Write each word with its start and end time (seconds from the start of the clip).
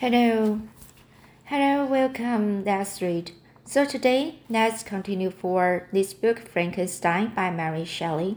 Hello. 0.00 0.60
Hello, 1.46 1.84
welcome. 1.84 2.62
That's 2.62 3.02
read. 3.02 3.32
So 3.64 3.84
today, 3.84 4.36
let's 4.48 4.84
continue 4.84 5.28
for 5.28 5.88
this 5.92 6.14
book, 6.14 6.38
Frankenstein 6.38 7.34
by 7.34 7.50
Mary 7.50 7.84
Shelley. 7.84 8.36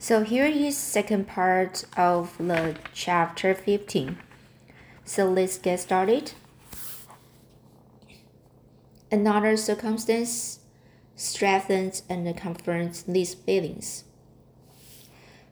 So 0.00 0.24
here 0.24 0.46
is 0.46 0.76
second 0.76 1.28
part 1.28 1.84
of 1.96 2.36
the 2.38 2.74
chapter 2.92 3.54
15. 3.54 4.18
So 5.04 5.26
let's 5.26 5.56
get 5.56 5.78
started. 5.78 6.32
Another 9.12 9.56
circumstance 9.56 10.58
strengthens 11.14 12.02
and 12.08 12.36
confirms 12.36 13.04
these 13.04 13.34
feelings. 13.34 14.02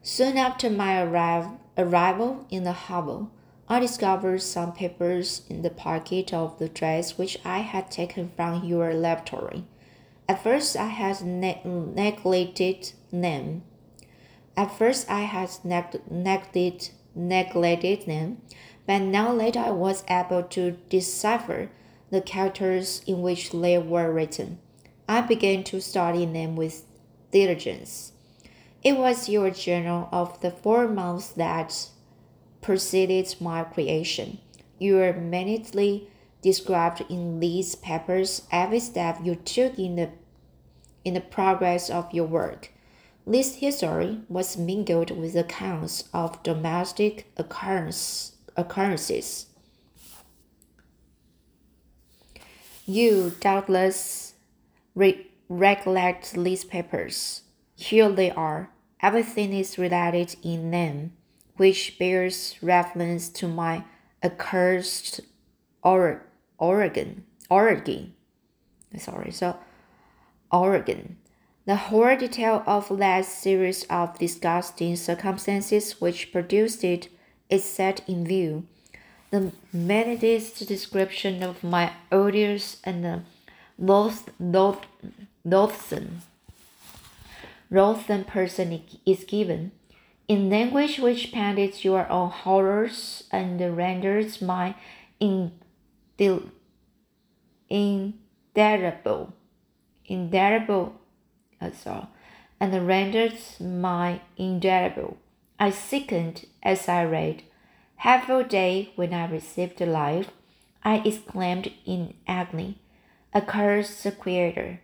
Soon 0.03 0.39
after 0.39 0.69
my 0.69 1.01
arrival, 1.01 1.61
arrival 1.79 2.47
in 2.51 2.65
the 2.65 2.73
hovel, 2.73 3.31
I 3.69 3.81
discovered 3.81 4.43
some 4.43 4.73
papers 4.73 5.43
in 5.51 5.63
the 5.63 5.71
pocket 5.71 6.33
of 6.33 6.59
the 6.59 6.69
dress 6.69 7.19
which 7.19 7.37
I 7.45 7.59
had 7.59 7.91
taken 7.91 8.31
from 8.37 8.65
your 8.65 8.95
laboratory. 8.95 9.65
At 10.29 10.43
first, 10.43 10.77
I 10.77 10.87
had 10.87 11.23
ne 11.23 11.61
neglected 11.65 12.93
them. 13.11 13.63
At 14.57 14.71
first, 14.71 15.11
I 15.11 15.23
had 15.23 15.51
neg 15.65 16.01
neglected, 16.09 16.91
neglected 17.15 18.07
them, 18.07 18.41
but 18.87 19.01
now 19.01 19.35
that 19.37 19.57
I 19.57 19.71
was 19.73 20.05
able 20.09 20.45
to 20.45 20.79
decipher 20.89 21.69
the 22.11 22.21
characters 22.21 23.03
in 23.05 23.21
which 23.21 23.51
they 23.51 23.79
were 23.79 24.13
written, 24.13 24.59
I 25.09 25.23
began 25.23 25.65
to 25.65 25.81
study 25.81 26.25
them 26.25 26.55
with 26.55 26.85
diligence. 27.33 28.13
It 28.85 28.97
was 28.97 29.29
your 29.29 29.51
journal 29.51 30.09
of 30.13 30.41
the 30.41 30.53
four 30.53 30.87
months 30.87 31.29
that 31.31 31.89
preceded 32.67 33.33
my 33.41 33.63
creation. 33.63 34.39
You 34.81 34.99
are 34.99 35.13
minutely 35.13 36.11
described 36.43 37.05
in 37.09 37.39
these 37.39 37.77
papers 37.77 38.43
every 38.51 38.81
step 38.81 39.21
you 39.23 39.37
took 39.37 39.79
in 39.79 39.95
the 39.95 40.11
in 41.05 41.15
the 41.15 41.21
progress 41.21 41.89
of 41.89 42.13
your 42.13 42.27
work. 42.27 42.73
This 43.25 43.55
history 43.57 44.23
was 44.29 44.57
mingled 44.57 45.17
with 45.17 45.37
accounts 45.37 46.09
of 46.13 46.43
domestic 46.43 47.31
occurrence, 47.37 48.35
occurrences. 48.57 49.47
You 52.85 53.37
doubtless 53.39 54.35
re 54.97 55.31
recollect 55.49 56.33
these 56.33 56.65
papers. 56.65 57.43
Here 57.77 58.11
they 58.11 58.33
are. 58.33 58.71
Everything 59.01 59.53
is 59.53 59.79
related 59.79 60.35
in 60.43 60.73
them 60.73 61.13
which 61.57 61.99
bears 61.99 62.57
reference 62.63 63.29
to 63.31 63.49
my 63.49 63.85
accursed 64.23 65.21
or 65.83 66.23
Oregon, 66.59 67.25
Oregon. 67.51 68.15
Sorry, 68.99 69.31
so 69.31 69.57
Oregon. 70.51 71.17
The 71.67 71.77
whole 71.77 72.17
detail 72.17 72.63
of 72.67 72.97
that 72.99 73.25
series 73.25 73.85
of 73.85 74.19
disgusting 74.19 74.97
circumstances 74.97 76.01
which 76.01 76.33
produced 76.33 76.85
it 76.85 77.09
is 77.51 77.65
set 77.65 78.09
in 78.09 78.27
view. 78.27 78.67
The 79.31 79.53
minutest 79.73 80.67
description 80.67 81.43
of 81.43 81.65
my 81.65 81.93
odious 82.13 82.79
and 82.85 83.25
loath, 83.79 84.31
loath, 84.39 84.87
loathsome, 85.45 86.23
loathsome 87.71 88.25
person 88.25 88.83
is 89.05 89.25
given 89.25 89.73
in 90.29 90.51
language 90.51 90.99
which 90.99 91.33
paints 91.33 91.85
your 91.85 92.09
own 92.09 92.31
horrors 92.31 93.25
and 93.31 93.61
renders 93.77 94.43
mine 94.43 94.75
indelible, 95.21 96.51
indelible, 100.05 101.01
uh, 101.61 101.71
all, 101.87 102.11
and 102.59 102.87
renders 102.87 103.61
mine 103.61 104.21
indelible. 104.37 105.17
I 105.59 105.71
sickened 105.71 106.47
as 106.63 106.89
I 106.89 107.05
read. 107.05 107.43
Half 107.97 108.29
a 108.29 108.45
day 108.45 108.93
when 108.97 109.15
I 109.15 109.27
received 109.27 109.81
life, 109.81 110.31
I 110.85 110.97
exclaimed 110.99 111.73
in 111.87 112.15
agony, 112.29 112.79
Accursed 113.35 114.19
Creator, 114.21 114.81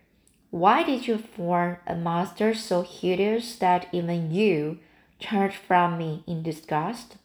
why 0.49 0.83
did 0.83 1.07
you 1.07 1.17
form 1.17 1.77
a 1.87 1.95
monster 1.95 2.53
so 2.53 2.83
hideous 2.83 3.55
that 3.57 3.87
even 3.91 4.31
you, 4.31 4.79
turned 5.19 5.53
from 5.53 5.97
me 5.97 6.23
in 6.27 6.43
disgust. 6.43 7.17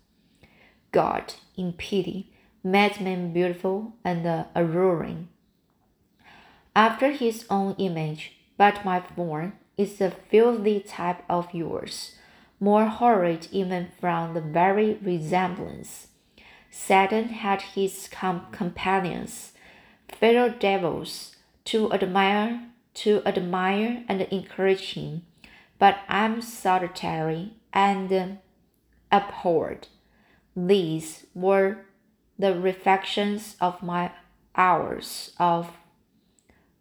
God, 0.92 1.34
in 1.56 1.72
pity, 1.72 2.30
made 2.62 3.00
man 3.00 3.32
beautiful 3.32 3.94
and 4.04 4.46
alluring. 4.54 5.28
After 6.74 7.10
his 7.12 7.44
own 7.50 7.74
image, 7.78 8.36
but 8.56 8.84
my 8.84 9.00
form 9.00 9.54
is 9.76 10.00
a 10.00 10.10
filthy 10.10 10.80
type 10.80 11.22
of 11.28 11.52
yours, 11.54 12.16
more 12.60 12.86
horrid 12.86 13.48
even 13.52 13.88
from 14.00 14.34
the 14.34 14.40
very 14.40 14.94
resemblance. 15.02 16.08
Satan 16.70 17.28
had 17.28 17.62
his 17.62 18.08
com 18.10 18.46
companions, 18.52 19.52
fellow 20.08 20.48
devils, 20.48 21.36
to 21.64 21.92
admire, 21.92 22.62
to 22.94 23.22
admire 23.24 24.04
and 24.08 24.22
encourage 24.22 24.94
him, 24.94 25.22
but 25.78 25.98
I'm 26.08 26.40
solitary 26.42 27.52
and 27.72 28.38
abhorred. 29.10 29.88
These 30.56 31.26
were 31.34 31.84
the 32.38 32.58
reflections 32.58 33.56
of 33.60 33.82
my 33.82 34.12
hours 34.54 35.32
of 35.38 35.70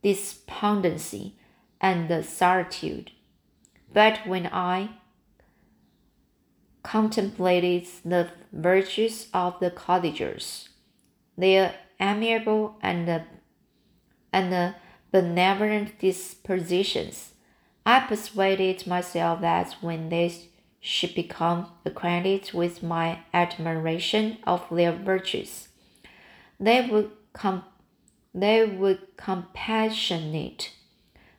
despondency 0.02 1.36
and 1.82 2.26
solitude. 2.26 3.12
But 3.94 4.28
when 4.28 4.48
I 4.48 4.90
contemplated 6.84 7.88
the 8.06 8.30
virtues 8.52 9.28
of 9.34 9.60
the 9.60 9.72
cottagers, 9.72 10.70
their 11.38 11.76
amiable 12.00 12.78
and, 12.82 13.24
and 14.32 14.76
benevolent 15.12 16.00
dispositions, 16.00 17.34
I 17.86 18.02
persuaded 18.02 18.86
myself 18.86 19.42
that 19.42 19.76
when 19.82 20.10
they 20.10 20.34
should 20.88 21.14
become 21.14 21.68
acquainted 21.86 22.52
with 22.54 22.82
my 22.82 23.20
admiration 23.34 24.38
of 24.46 24.66
their 24.72 24.92
virtues. 24.92 25.68
They 26.60 26.88
would 26.90 27.12
com- 27.34 27.66
they 28.34 28.66
would 28.66 29.18
compassionate 29.18 30.72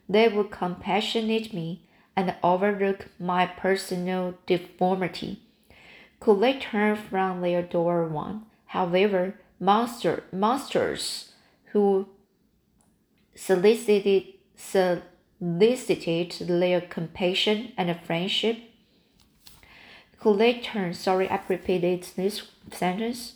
they 0.09 0.27
would 0.27 0.49
compassionate 0.49 1.53
me 1.53 1.83
and 2.15 2.35
overlook 2.43 3.05
my 3.19 3.45
personal 3.45 4.33
deformity. 4.47 5.43
Could 6.19 6.41
they 6.41 6.57
turn 6.57 6.95
from 6.95 7.41
their 7.41 7.61
door 7.61 8.07
one, 8.07 8.47
however, 8.65 9.39
monster 9.59 10.23
monsters 10.31 11.33
who 11.71 12.09
solicited 13.35 14.23
solicited 14.57 16.31
their 16.41 16.81
compassion 16.81 17.71
and 17.77 17.97
friendship 18.01 18.57
could 20.19 20.37
they 20.37 20.59
turn, 20.59 20.93
sorry, 20.93 21.29
I 21.29 21.39
repeated 21.47 22.03
this 22.15 22.43
sentence. 22.71 23.35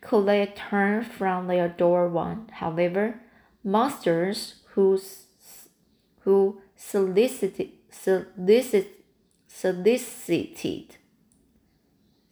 Could 0.00 0.26
they 0.26 0.46
turn 0.46 1.04
from 1.04 1.46
their 1.46 1.68
door 1.68 2.08
one, 2.08 2.48
however, 2.52 3.20
monsters 3.64 4.56
who, 4.74 5.00
who 6.20 6.60
solicited, 6.76 7.70
solicit, 7.90 9.04
solicited, 9.46 10.96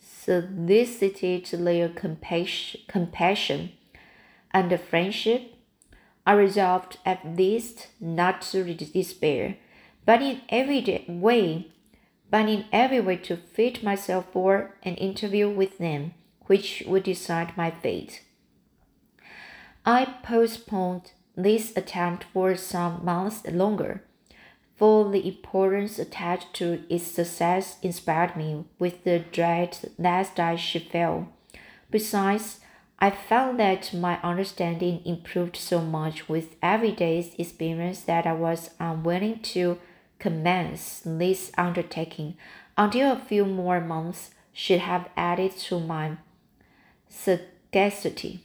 solicited 0.00 1.46
their 1.46 1.88
compassion, 1.88 2.80
compassion 2.88 3.72
and 4.52 4.78
friendship, 4.80 5.54
I 6.26 6.32
resolved 6.32 6.98
at 7.06 7.24
least 7.36 7.88
not 7.98 8.42
to 8.42 8.74
despair, 8.74 9.56
but 10.04 10.20
in 10.20 10.42
every 10.48 11.04
way 11.08 11.72
but 12.30 12.48
in 12.48 12.64
every 12.72 13.00
way 13.00 13.16
to 13.16 13.36
fit 13.36 13.82
myself 13.82 14.26
for 14.32 14.76
an 14.82 14.94
interview 14.96 15.48
with 15.48 15.78
them, 15.78 16.14
which 16.46 16.82
would 16.86 17.02
decide 17.02 17.56
my 17.56 17.70
fate. 17.70 18.22
I 19.84 20.14
postponed 20.22 21.12
this 21.36 21.76
attempt 21.76 22.24
for 22.32 22.54
some 22.54 23.04
months 23.04 23.46
longer, 23.46 24.04
for 24.76 25.10
the 25.10 25.26
importance 25.26 25.98
attached 25.98 26.54
to 26.54 26.84
its 26.88 27.06
success 27.06 27.78
inspired 27.82 28.36
me 28.36 28.64
with 28.78 29.04
the 29.04 29.18
dread 29.18 29.76
lest 29.98 30.38
I 30.38 30.56
should 30.56 30.84
fail. 30.84 31.28
Besides, 31.90 32.60
I 32.98 33.10
found 33.10 33.58
that 33.58 33.94
my 33.94 34.20
understanding 34.22 35.00
improved 35.06 35.56
so 35.56 35.80
much 35.80 36.28
with 36.28 36.56
every 36.62 36.92
day's 36.92 37.34
experience 37.38 38.02
that 38.02 38.26
I 38.26 38.34
was 38.34 38.70
unwilling 38.78 39.40
to 39.54 39.78
commence 40.20 41.02
this 41.04 41.50
undertaking 41.58 42.36
until 42.76 43.10
a 43.12 43.18
few 43.18 43.44
more 43.44 43.80
months 43.80 44.30
should 44.52 44.80
have 44.80 45.08
added 45.16 45.56
to 45.56 45.80
my 45.80 46.16
sagacity. 47.08 48.44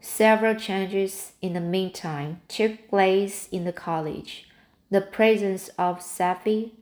Several 0.00 0.54
changes 0.54 1.32
in 1.40 1.54
the 1.54 1.60
meantime 1.60 2.42
took 2.46 2.88
place 2.88 3.48
in 3.50 3.64
the 3.64 3.72
college. 3.72 4.48
The 4.90 5.00
presence 5.00 5.68
of 5.78 6.00
Safie 6.00 6.72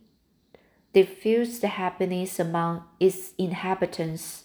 diffused 0.93 1.63
happiness 1.63 2.41
among 2.41 2.85
its 2.99 3.33
inhabitants, 3.39 4.45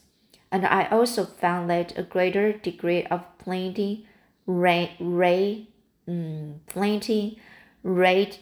and 0.51 0.65
I 0.65 0.85
also 0.89 1.25
found 1.25 1.69
that 1.69 1.97
a 1.97 2.03
greater 2.03 2.53
degree 2.53 3.03
of 3.05 3.25
plenty 3.39 4.07
reigned 4.45 5.67
mm, 6.07 6.59
plenty, 6.67 7.39
rate, 7.83 8.39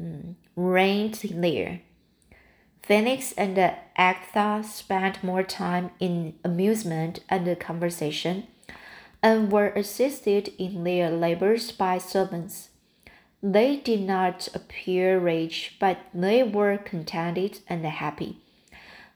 mm, 0.00 0.34
reigned 0.56 1.20
there. 1.34 1.82
Felix 2.82 3.32
and 3.32 3.58
Agatha 3.96 4.64
spent 4.66 5.22
more 5.22 5.42
time 5.42 5.90
in 6.00 6.34
amusement 6.44 7.20
and 7.28 7.58
conversation, 7.60 8.46
and 9.22 9.52
were 9.52 9.68
assisted 9.76 10.52
in 10.58 10.84
their 10.84 11.10
labors 11.10 11.72
by 11.72 11.98
servants. 11.98 12.70
They 13.42 13.76
did 13.76 14.00
not 14.00 14.48
appear 14.54 15.18
rich, 15.18 15.76
but 15.78 15.98
they 16.12 16.42
were 16.42 16.76
contented 16.78 17.60
and 17.68 17.84
happy. 17.84 18.38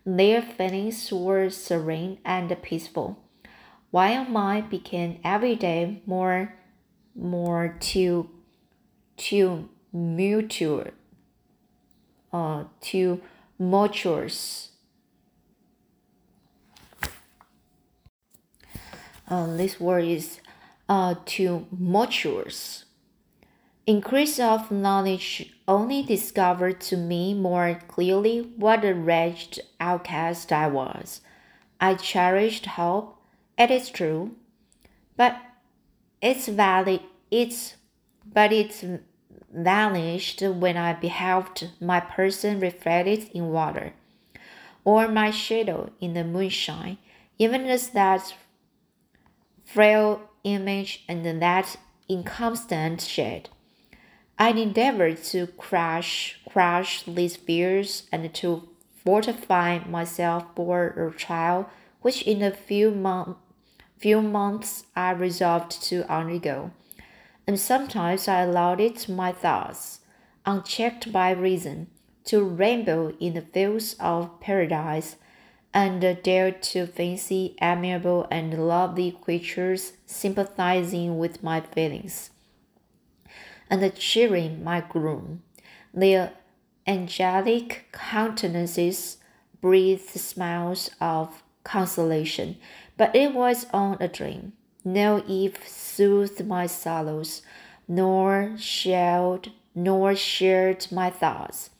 Their 0.07 0.43
feelings 0.43 1.11
were 1.13 1.51
serene 1.51 2.19
and 2.25 2.55
peaceful, 2.63 3.19
while 3.91 4.25
mine 4.25 4.69
became 4.69 5.21
every 5.25 5.57
day 5.57 6.03
more, 6.07 6.55
more 7.15 7.77
to, 7.81 8.29
mutual, 9.93 10.89
uh, 12.33 12.65
to 12.81 13.21
tumultuous. 13.59 14.71
Uh, 19.29 19.57
this 19.57 19.81
word 19.81 20.05
is 20.05 20.41
uh, 20.89 21.15
tumultuous. 21.25 22.85
Increase 23.87 24.39
of 24.39 24.71
knowledge 24.71 25.55
only 25.69 26.03
discovered 26.03 26.81
to 26.83 26.97
me 26.97 27.35
more 27.35 27.81
clearly 27.89 28.53
what 28.57 28.85
a 28.85 28.95
wretched 28.95 29.63
outcast 29.79 30.53
I 30.53 30.69
was. 30.69 31.21
I 31.81 31.95
cherished 31.95 32.67
hope, 32.67 33.19
it 33.59 33.71
is 33.71 33.91
true, 33.91 34.37
but 35.17 35.37
it's 36.25 36.49
valid. 36.49 37.03
It's 37.31 37.75
but 38.33 38.53
it's 38.53 38.85
vanished 39.53 40.41
when 40.41 40.77
I 40.77 40.95
beheld 40.95 41.71
my 41.81 42.01
person 42.01 42.59
reflected 42.59 43.31
in 43.35 43.51
water, 43.51 43.93
or 44.85 45.07
my 45.07 45.31
shadow 45.31 45.91
in 46.01 46.15
the 46.15 46.25
moonshine, 46.25 46.99
even 47.39 47.67
as 47.67 47.91
that 47.91 48.35
frail 49.65 50.23
image 50.43 51.05
and 51.09 51.25
that 51.43 51.77
inconstant 52.09 53.03
shade. 53.03 53.51
I 54.39 54.51
endeavored 54.51 55.23
to 55.25 55.47
crush, 55.47 56.41
crush 56.49 57.05
these 57.05 57.37
fears 57.37 58.09
and 58.11 58.35
to 58.35 58.69
fortify 59.05 59.79
myself 59.87 60.45
for 60.57 60.87
a 60.89 61.13
trial 61.13 61.69
which 62.01 62.23
in 62.23 62.43
a 62.43 62.51
few, 62.51 62.91
mon- 62.91 63.37
few 63.99 64.21
months 64.21 64.85
I 64.95 65.11
resolved 65.13 65.83
to 65.85 66.11
undergo. 66.13 66.71
And 67.47 67.59
sometimes 67.59 68.29
I 68.29 68.41
allowed 68.41 68.81
it 68.81 69.09
my 69.09 69.33
thoughts, 69.33 70.01
unchecked 70.47 71.13
by 71.13 71.31
reason, 71.31 71.89
to 72.25 72.43
ramble 72.43 73.13
in 73.21 73.35
the 73.35 73.43
fields 73.43 73.97
of 74.01 74.41
paradise, 74.41 75.17
and 75.73 76.01
dared 76.23 76.63
to 76.63 76.87
fancy 76.87 77.57
amiable 77.61 78.27
and 78.31 78.69
lovely 78.69 79.11
creatures 79.11 79.95
sympathizing 80.07 81.19
with 81.19 81.43
my 81.43 81.61
feelings 81.61 82.31
and 83.71 83.95
cheering 83.97 84.63
my 84.63 84.81
groom. 84.81 85.43
Their 85.93 86.33
angelic 86.87 87.87
countenances 87.93 89.19
breathed 89.61 90.09
smiles 90.11 90.91
of 91.01 91.43
consolation, 91.65 92.57
but 92.97 93.15
it 93.17 93.35
was 93.35 93.67
on 93.73 93.97
a 94.01 94.09
dream. 94.09 94.53
No 94.85 95.25
Eve 95.27 95.59
soothed 95.67 96.47
my 96.47 96.67
sorrows, 96.67 97.43
nor 97.89 98.55
shared, 98.59 99.51
nor 99.75 100.15
shared 100.15 100.87
my 100.93 101.11
thoughts. 101.11 101.71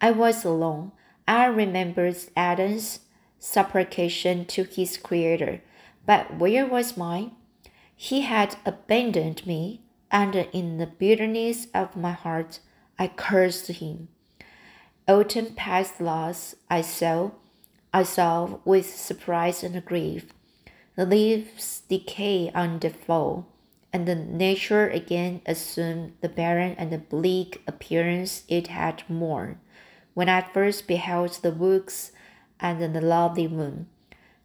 I 0.00 0.10
was 0.10 0.44
alone. 0.44 0.92
I 1.26 1.46
remembered 1.46 2.16
Adam's 2.36 3.00
supplication 3.38 4.44
to 4.46 4.64
his 4.64 4.96
Creator, 4.96 5.62
but 6.04 6.38
where 6.38 6.66
was 6.66 6.96
mine? 6.96 7.32
He 7.94 8.22
had 8.22 8.56
abandoned 8.66 9.46
me 9.46 9.82
and 10.10 10.34
in 10.34 10.78
the 10.78 10.86
bitterness 10.86 11.68
of 11.74 11.96
my 11.96 12.12
heart 12.12 12.60
I 12.98 13.08
cursed 13.08 13.68
him. 13.68 14.08
Autumn 15.06 15.54
past 15.54 16.00
lost, 16.00 16.56
I 16.68 16.80
saw, 16.80 17.30
I 17.92 18.02
saw 18.04 18.58
with 18.64 18.94
surprise 18.94 19.62
and 19.62 19.84
grief. 19.84 20.32
The 20.96 21.06
leaves 21.06 21.82
decay 21.88 22.50
on 22.54 22.78
the 22.78 22.90
fall, 22.90 23.46
and 23.92 24.06
the 24.06 24.14
nature 24.14 24.88
again 24.88 25.40
assumed 25.46 26.12
the 26.20 26.28
barren 26.28 26.74
and 26.78 27.08
bleak 27.08 27.62
appearance 27.66 28.44
it 28.48 28.68
had 28.68 29.02
worn 29.08 29.60
when 30.14 30.28
I 30.28 30.42
first 30.42 30.86
beheld 30.86 31.38
the 31.42 31.52
woods 31.52 32.12
and 32.58 32.94
the 32.94 33.00
lovely 33.00 33.48
moon. 33.48 33.88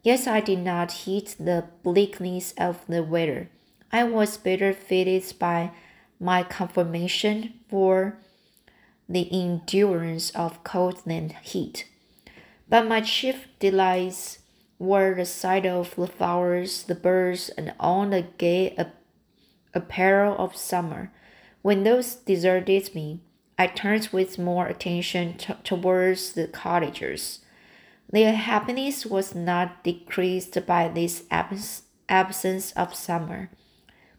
Yes, 0.04 0.28
I 0.28 0.40
did 0.40 0.60
not 0.60 0.92
heed 0.92 1.28
the 1.40 1.66
bleakness 1.84 2.54
of 2.58 2.86
the 2.88 3.04
weather 3.04 3.50
I 3.96 4.04
was 4.04 4.36
better 4.36 4.74
fitted 4.74 5.34
by 5.40 5.72
my 6.20 6.44
conformation 6.44 7.54
for 7.70 8.18
the 9.08 9.30
endurance 9.32 10.32
of 10.32 10.66
cold 10.66 11.02
than 11.06 11.30
heat. 11.42 11.88
But 12.76 12.88
my 12.88 13.00
chief 13.00 13.48
delights 13.60 14.40
were 14.80 15.16
the 15.16 15.26
sight 15.26 15.66
of 15.66 15.96
the 15.96 16.08
flowers, 16.08 16.84
the 16.84 16.94
birds, 16.94 17.48
and 17.58 17.74
all 17.80 18.06
the 18.06 18.24
gay 18.38 18.76
apparel 19.74 20.36
of 20.38 20.58
summer. 20.58 21.14
When 21.62 21.84
those 21.84 22.16
deserted 22.16 22.94
me, 22.94 23.22
I 23.58 23.68
turned 23.68 24.10
with 24.12 24.38
more 24.38 24.68
attention 24.68 25.38
towards 25.64 26.34
the 26.34 26.50
cottagers. 26.50 27.40
Their 28.12 28.34
happiness 28.34 29.06
was 29.06 29.34
not 29.34 29.82
decreased 29.86 30.58
by 30.66 30.90
this 30.90 31.24
abs 31.32 31.84
absence 32.10 32.74
of 32.74 32.94
summer. 32.94 33.52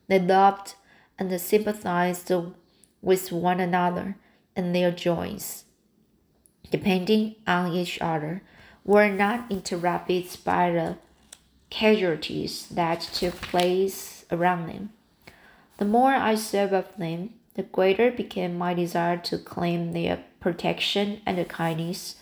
They 0.08 0.18
loved 0.18 0.76
and 1.18 1.38
sympathized 1.38 2.32
with 3.02 3.32
one 3.32 3.60
another 3.60 4.16
and 4.56 4.75
their 4.75 4.92
joys, 4.92 5.65
depending 6.70 7.37
on 7.46 7.73
each 7.73 8.00
other, 8.00 8.42
were 8.85 9.08
not 9.08 9.50
interrupted 9.50 10.26
by 10.44 10.70
the 10.70 10.96
casualties 11.70 12.66
that 12.68 13.00
took 13.00 13.35
place 13.40 14.25
around 14.30 14.68
them. 14.68 14.90
The 15.78 15.85
more 15.85 16.14
I 16.14 16.37
served 16.37 16.73
of 16.73 16.96
them, 16.96 17.35
the 17.54 17.62
greater 17.62 18.11
became 18.11 18.56
my 18.56 18.75
desire 18.75 19.16
to 19.18 19.38
claim 19.38 19.92
their 19.92 20.23
protection 20.40 21.20
and 21.26 21.49
kindness. 21.49 22.16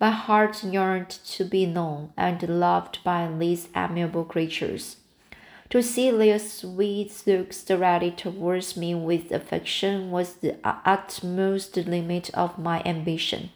My 0.00 0.10
heart 0.10 0.62
yearned 0.62 1.10
to 1.10 1.44
be 1.44 1.66
known 1.66 2.12
and 2.16 2.42
loved 2.48 3.00
by 3.04 3.28
these 3.38 3.68
amiable 3.74 4.24
creatures. 4.24 4.96
To 5.70 5.82
see 5.82 6.10
their 6.10 6.38
sweet 6.38 7.22
looks 7.26 7.64
directed 7.64 8.16
towards 8.16 8.76
me 8.76 8.94
with 8.94 9.32
affection 9.32 10.10
was 10.10 10.34
the 10.34 10.56
utmost 10.64 11.76
limit 11.76 12.30
of 12.34 12.58
my 12.58 12.82
ambition. 12.84 13.50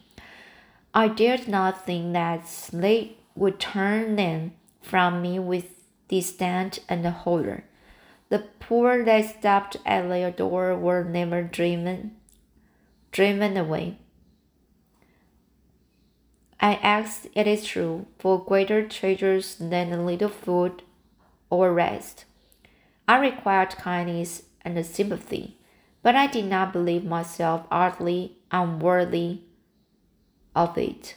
I 0.93 1.07
dared 1.07 1.47
not 1.47 1.87
think 1.87 2.13
that 2.15 2.71
they 2.73 3.17
would 3.37 3.61
turn 3.61 4.17
them 4.17 4.53
from 4.83 5.23
me 5.23 5.39
with 5.39 5.85
disdain 6.09 6.73
and 6.89 7.07
horror. 7.07 7.65
The 8.29 8.41
poor 8.59 9.05
that 9.05 9.39
stopped 9.39 9.77
at 9.87 10.09
their 10.09 10.33
door 10.33 10.77
were 10.77 11.05
never 11.05 11.43
driven, 11.43 12.17
driven 13.13 13.57
away. 13.57 13.99
I 16.61 16.75
asked, 16.75 17.29
it 17.35 17.47
is 17.47 17.65
true, 17.65 18.07
for 18.19 18.45
greater 18.45 18.87
treasures 18.87 19.57
than 19.57 19.93
a 19.93 20.05
little 20.05 20.29
food 20.29 20.83
or 21.49 21.73
rest. 21.73 22.25
I 23.07 23.19
required 23.19 23.71
kindness 23.71 24.43
and 24.63 24.85
sympathy, 24.85 25.57
but 26.03 26.17
I 26.17 26.27
did 26.27 26.47
not 26.47 26.73
believe 26.73 27.05
myself 27.05 27.67
utterly 27.71 28.37
unworthy 28.51 29.43
of 30.55 30.77
it. 30.77 31.17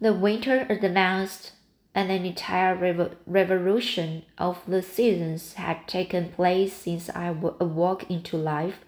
The 0.00 0.12
winter 0.12 0.66
advanced, 0.68 1.52
and 1.94 2.10
an 2.10 2.24
entire 2.24 2.74
revo 2.74 3.14
revolution 3.26 4.24
of 4.38 4.58
the 4.66 4.82
seasons 4.82 5.52
had 5.54 5.86
taken 5.86 6.30
place 6.30 6.72
since 6.72 7.08
I 7.10 7.26
awoke 7.26 8.10
into 8.10 8.36
life. 8.36 8.80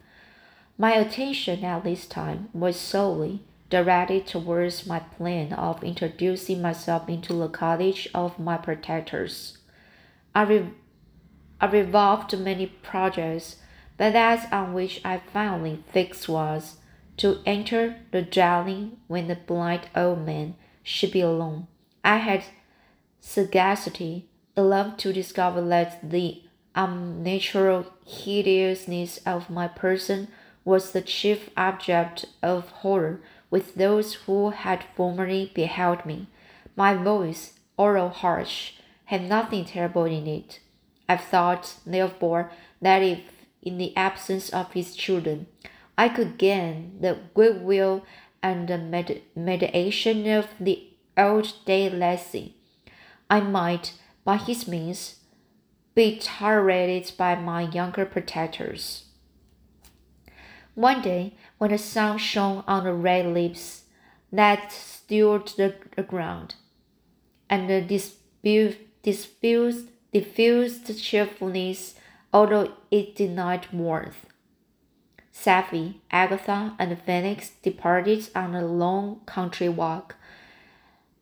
My 0.76 0.92
attention 0.94 1.64
at 1.64 1.84
this 1.84 2.06
time 2.06 2.48
was 2.52 2.76
solely 2.76 3.42
directed 3.70 4.26
towards 4.26 4.86
my 4.86 4.98
plan 4.98 5.52
of 5.52 5.84
introducing 5.84 6.60
myself 6.60 7.08
into 7.08 7.34
the 7.34 7.48
cottage 7.48 8.08
of 8.14 8.38
my 8.38 8.56
protectors. 8.56 9.58
I, 10.34 10.42
re- 10.42 10.70
I 11.60 11.66
revolved 11.66 12.36
many 12.38 12.66
projects, 12.66 13.56
but 13.96 14.14
that 14.14 14.52
on 14.52 14.74
which 14.74 15.00
I 15.04 15.20
finally 15.32 15.84
fixed 15.92 16.28
was 16.28 16.78
to 17.16 17.40
enter 17.46 17.96
the 18.10 18.22
dwelling 18.22 18.98
when 19.06 19.28
the 19.28 19.36
blind 19.36 19.88
old 19.94 20.24
man 20.26 20.56
should 20.82 21.12
be 21.12 21.20
alone. 21.20 21.66
I 22.02 22.18
had 22.18 22.44
sagacity 23.20 24.28
enough 24.56 24.96
to 24.98 25.12
discover 25.12 25.60
that 25.68 26.10
the 26.10 26.42
unnatural 26.74 27.86
hideousness 28.04 29.18
of 29.26 29.48
my 29.48 29.68
person 29.68 30.28
was 30.64 30.92
the 30.92 31.02
chief 31.02 31.50
object 31.56 32.26
of 32.42 32.68
horror 32.68 33.20
with 33.50 33.74
those 33.74 34.14
who 34.14 34.50
had 34.50 34.84
formerly 34.96 35.52
beheld 35.54 36.04
me. 36.04 36.26
My 36.74 36.94
voice, 36.94 37.58
although 37.78 38.08
harsh, 38.08 38.72
had 39.06 39.28
nothing 39.28 39.64
terrible 39.64 40.04
in 40.04 40.26
it. 40.26 40.60
I 41.08 41.16
thought, 41.16 41.74
therefore, 41.86 42.50
that 42.80 43.02
if, 43.02 43.20
in 43.62 43.78
the 43.78 43.96
absence 43.96 44.48
of 44.50 44.72
his 44.72 44.96
children, 44.96 45.46
I 45.96 46.08
could 46.08 46.38
gain 46.38 46.98
the 47.00 47.18
goodwill 47.34 48.04
and 48.42 48.68
the 48.68 48.78
med- 48.78 49.22
mediation 49.34 50.28
of 50.28 50.48
the 50.58 50.88
old 51.16 51.52
De 51.64 51.88
Lacey, 51.88 52.56
I 53.30 53.40
might, 53.40 53.94
by 54.24 54.36
his 54.36 54.66
means, 54.68 55.16
be 55.94 56.18
tolerated 56.18 57.12
by 57.16 57.36
my 57.36 57.62
younger 57.62 58.04
protectors. 58.04 59.04
One 60.74 61.02
day, 61.02 61.34
when 61.58 61.70
the 61.70 61.78
sun 61.78 62.18
shone 62.18 62.64
on 62.66 62.84
the 62.84 62.92
red 62.92 63.26
lips 63.26 63.84
that 64.32 64.72
stirred 64.72 65.48
the, 65.56 65.76
ground, 66.02 66.56
and 67.48 67.70
the 67.70 67.80
diffused, 67.80 68.78
diffused, 69.02 69.88
diffused 70.12 71.00
cheerfulness, 71.00 71.94
although 72.32 72.72
it 72.90 73.14
denied 73.14 73.68
warmth, 73.72 74.26
Safie, 75.34 75.96
Agatha, 76.10 76.74
and 76.78 76.96
Felix 77.02 77.50
departed 77.62 78.28
on 78.34 78.54
a 78.54 78.64
long 78.64 79.20
country 79.26 79.68
walk, 79.68 80.14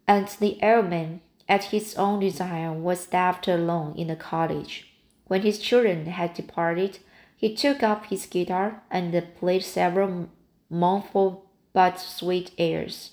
and 0.06 0.28
the 0.38 0.62
airman, 0.62 1.22
at 1.48 1.64
his 1.64 1.96
own 1.96 2.20
desire, 2.20 2.72
was 2.72 3.12
left 3.12 3.48
alone 3.48 3.94
in 3.96 4.08
the 4.08 4.16
cottage. 4.16 4.92
When 5.26 5.42
his 5.42 5.58
children 5.58 6.06
had 6.06 6.34
departed, 6.34 6.98
he 7.36 7.54
took 7.54 7.82
up 7.82 8.06
his 8.06 8.26
guitar 8.26 8.82
and 8.90 9.34
played 9.40 9.64
several 9.64 10.28
mournful 10.68 11.46
but 11.72 11.98
sweet 11.98 12.52
airs, 12.58 13.12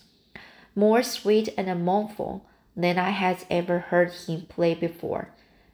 more 0.75 1.01
sweet 1.01 1.49
and 1.57 1.83
mournful 1.83 2.45
than 2.75 2.97
I 2.97 3.11
had 3.11 3.45
ever 3.49 3.79
heard 3.79 4.11
him 4.11 4.41
play 4.47 4.73
before. 4.75 5.29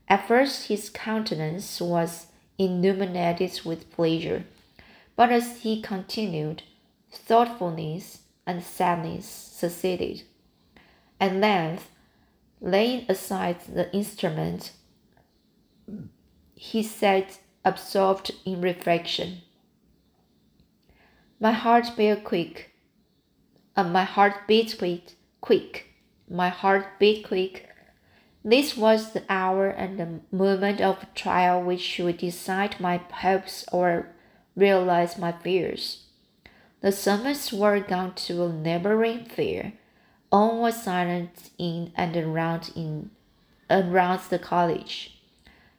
At 0.08 0.28
first, 0.28 0.68
his 0.68 0.90
countenance 0.90 1.82
was 1.82 2.28
illuminated 2.58 3.62
with 3.66 3.92
pleasure, 3.92 4.46
but 5.16 5.32
as 5.32 5.62
he 5.62 5.82
continued, 5.82 6.64
thoughtfulness 7.12 8.22
and 8.46 8.64
sadness 8.64 9.26
succeeded. 9.26 10.24
At 11.20 11.36
length, 11.36 11.90
laying 12.60 13.06
aside 13.10 13.62
the 13.62 13.94
instrument, 13.96 14.72
he 16.56 16.84
sat 16.84 17.40
absorbed 17.64 18.32
in 18.46 18.62
reflection. 18.62 19.42
My 21.40 21.52
heart 21.52 21.92
beat 21.98 22.24
quick. 22.24 22.72
Uh, 23.76 23.84
my 23.84 24.04
heart 24.04 24.48
beat 24.48 24.76
quick, 24.78 25.16
quick. 25.42 25.88
My 26.30 26.50
heart 26.50 27.00
beat 27.00 27.28
quick. 27.28 27.70
This 28.44 28.78
was 28.78 29.12
the 29.12 29.24
hour 29.28 29.68
and 29.68 30.00
the 30.00 30.20
moment 30.32 30.80
of 30.80 31.14
trial 31.14 31.62
which 31.62 31.82
should 31.82 32.18
decide 32.18 32.80
my 32.80 32.98
hopes 33.12 33.66
or 33.72 34.15
realize 34.56 35.18
my 35.18 35.32
fears. 35.32 36.06
The 36.82 36.92
servants 36.92 37.52
were 37.52 37.80
gone 37.80 38.14
to 38.16 38.46
a 38.46 38.54
neighboring 38.54 39.26
fair. 39.26 39.74
All 40.32 40.62
was 40.62 40.84
silent 40.84 41.50
in 41.58 41.92
and 41.96 42.16
around 42.16 42.72
in 42.76 43.12
around 43.70 44.22
the 44.30 44.40
college. 44.40 45.20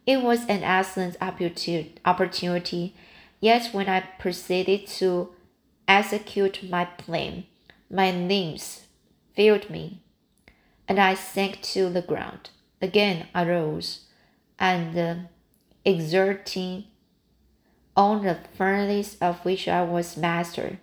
It 0.06 0.22
was 0.22 0.46
an 0.46 0.62
excellent 0.62 1.16
opportunity, 1.20 2.94
yet 3.40 3.68
when 3.72 3.88
I 3.88 4.00
proceeded 4.18 4.86
to 4.98 5.30
execute 5.86 6.68
my 6.68 6.84
plan, 6.84 7.44
my 7.90 8.10
limbs 8.10 8.86
failed 9.34 9.70
me, 9.70 10.00
and 10.88 10.98
I 10.98 11.14
sank 11.14 11.62
to 11.74 11.88
the 11.88 12.02
ground. 12.02 12.50
Again 12.80 13.26
I 13.34 13.44
rose, 13.46 14.06
and 14.58 14.98
uh, 14.98 15.14
exerting 15.84 16.84
all 17.96 18.18
the 18.18 18.38
furnace 18.56 19.16
of 19.20 19.44
which 19.44 19.66
I 19.66 19.82
was 19.82 20.16
master, 20.16 20.78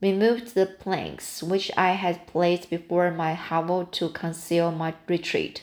removed 0.00 0.54
the 0.54 0.66
planks 0.66 1.42
which 1.42 1.70
I 1.76 1.92
had 1.92 2.26
placed 2.26 2.68
before 2.68 3.10
my 3.10 3.34
hovel 3.34 3.86
to 3.86 4.10
conceal 4.10 4.70
my 4.70 4.94
retreat. 5.08 5.62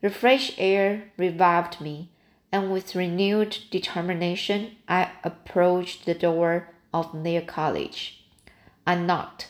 The 0.00 0.10
fresh 0.10 0.52
air 0.56 1.10
revived 1.16 1.80
me, 1.80 2.10
and 2.50 2.72
with 2.72 2.94
renewed 2.94 3.58
determination 3.70 4.76
I 4.88 5.10
approached 5.22 6.06
the 6.06 6.14
door 6.14 6.70
of 6.94 7.10
their 7.22 7.42
college. 7.42 8.24
I 8.86 8.94
knocked. 8.94 9.48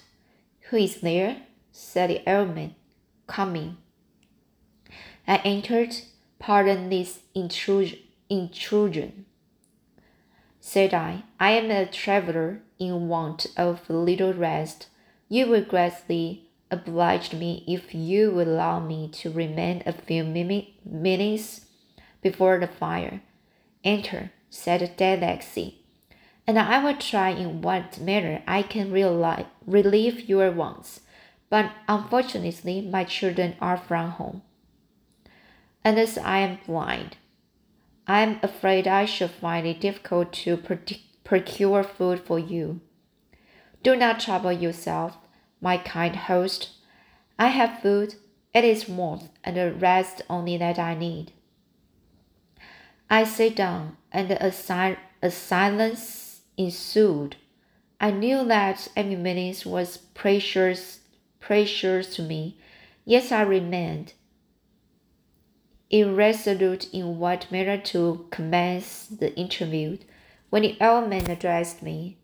Who 0.71 0.77
is 0.79 1.01
there? 1.01 1.43
said 1.71 2.11
the 2.11 2.23
old 2.27 2.55
man, 2.55 2.75
coming. 3.27 3.77
I 5.29 5.37
entered. 5.45 5.95
Pardon 6.39 6.91
this 6.91 7.21
intrusion, 7.35 9.26
said 10.67 10.93
I. 10.93 11.23
I 11.39 11.53
am 11.53 11.71
a 11.71 11.87
traveler 11.87 12.61
in 12.81 13.07
want 13.07 13.47
of 13.57 13.89
a 13.89 13.93
little 13.93 14.35
rest. 14.35 14.89
You 15.29 15.47
will 15.47 15.63
greatly 15.63 16.49
oblige 16.73 17.33
me 17.33 17.63
if 17.69 17.95
you 17.95 18.33
will 18.33 18.49
allow 18.49 18.81
me 18.81 19.09
to 19.21 19.31
remain 19.31 19.85
a 19.87 19.93
few 19.93 20.25
minutes 20.25 21.67
before 22.21 22.59
the 22.59 22.67
fire. 22.67 23.23
Enter, 23.85 24.33
said 24.51 24.97
De 24.97 25.17
Lacey, 25.17 25.85
and 26.49 26.59
I 26.59 26.83
will 26.83 26.97
try 26.97 27.31
in 27.31 27.63
what 27.63 28.01
manner 28.01 28.43
I 28.45 28.63
can 28.63 28.91
realize, 28.91 29.47
relieve 29.65 30.29
your 30.29 30.51
wants. 30.51 31.03
But 31.49 31.71
unfortunately, 31.87 32.81
my 32.81 33.05
children 33.05 33.55
are 33.61 33.77
from 33.77 34.11
home. 34.11 34.43
And 35.85 35.97
as 35.97 36.19
I 36.19 36.39
am 36.39 36.59
blind, 36.67 37.19
I 38.09 38.21
am 38.21 38.39
afraid 38.43 38.87
I 38.87 39.05
shall 39.05 39.29
find 39.29 39.67
it 39.67 39.81
difficult 39.81 40.33
to 40.35 40.57
procure 41.25 41.83
food 41.83 42.21
for 42.21 42.39
you. 42.39 42.81
Do 43.83 43.97
not 43.97 44.21
trouble 44.21 44.53
yourself, 44.53 45.17
my 45.61 45.77
kind 45.77 46.15
host. 46.15 46.71
I 47.39 47.49
have 47.49 47.81
food, 47.81 48.15
it 48.55 48.65
is 48.65 48.89
warmth, 48.89 49.29
and 49.43 49.57
the 49.57 49.73
rest 49.73 50.23
only 50.31 50.57
that 50.57 50.79
I 50.79 50.95
need. 50.95 51.33
I 53.11 53.25
sat 53.25 53.57
down, 53.57 53.97
and 54.13 54.31
a, 54.31 54.53
si- 54.53 54.99
a 55.23 55.31
silence 55.31 56.43
ensued. 56.57 57.37
I 58.01 58.11
knew 58.11 58.45
that 58.45 58.89
every 58.97 59.17
minute 59.17 59.65
was 59.67 59.97
precious, 59.97 61.01
precious 61.41 62.15
to 62.17 62.23
me, 62.23 62.59
yet 63.05 63.33
I 63.33 63.43
remained 63.43 64.15
irresolute 65.91 66.93
in 66.93 67.19
what 67.19 67.51
manner 67.51 67.79
to 67.79 68.27
commence 68.31 69.07
the 69.07 69.35
interview. 69.37 69.99
When 70.51 70.63
the 70.63 70.77
old 70.81 71.09
man 71.09 71.31
addressed 71.31 71.83
me, 71.83 72.17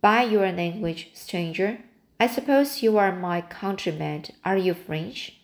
By 0.00 0.22
your 0.22 0.50
language, 0.52 1.10
stranger, 1.14 1.78
I 2.20 2.26
suppose 2.26 2.82
you 2.82 2.98
are 2.98 3.14
my 3.14 3.40
countryman. 3.40 4.24
Are 4.44 4.56
you 4.56 4.74
French? 4.74 5.36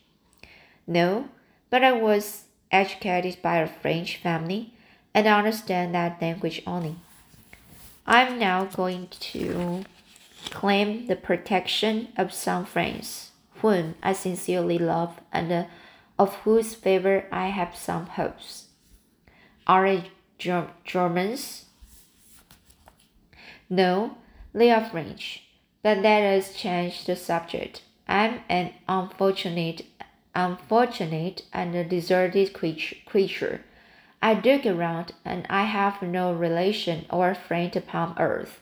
No, 0.86 1.28
but 1.70 1.84
I 1.84 1.92
was 1.92 2.44
educated 2.70 3.40
by 3.42 3.56
a 3.58 3.68
French 3.68 4.16
family, 4.16 4.74
and 5.12 5.28
I 5.28 5.38
understand 5.38 5.94
that 5.94 6.20
language 6.20 6.62
only. 6.66 6.96
I'm 8.06 8.38
now 8.38 8.64
going 8.64 9.08
to 9.08 9.84
claim 10.50 11.06
the 11.06 11.16
protection 11.16 12.08
of 12.16 12.32
some 12.32 12.64
friends, 12.64 13.30
whom 13.62 13.94
I 14.02 14.12
sincerely 14.12 14.78
love 14.78 15.20
and 15.32 15.66
of 16.18 16.34
whose 16.36 16.74
favor 16.74 17.26
I 17.30 17.48
have 17.48 17.76
some 17.76 18.06
hopes. 18.06 18.68
Are 19.66 19.86
they 19.86 20.10
Germans? 20.84 21.64
No, 23.70 24.18
they 24.52 24.70
are 24.70 24.88
French. 24.88 25.42
But 25.82 25.98
let 25.98 26.22
us 26.22 26.54
change 26.54 27.04
the 27.04 27.16
subject. 27.16 27.82
I'm 28.06 28.40
an 28.48 28.72
unfortunate 28.88 29.82
unfortunate 30.34 31.42
and 31.52 31.74
a 31.74 31.84
deserted 31.84 32.52
creature. 32.52 33.60
I 34.20 34.34
dig 34.34 34.66
around 34.66 35.12
and 35.24 35.46
I 35.48 35.64
have 35.64 36.02
no 36.02 36.32
relation 36.32 37.06
or 37.10 37.34
friend 37.34 37.74
upon 37.76 38.16
earth. 38.18 38.60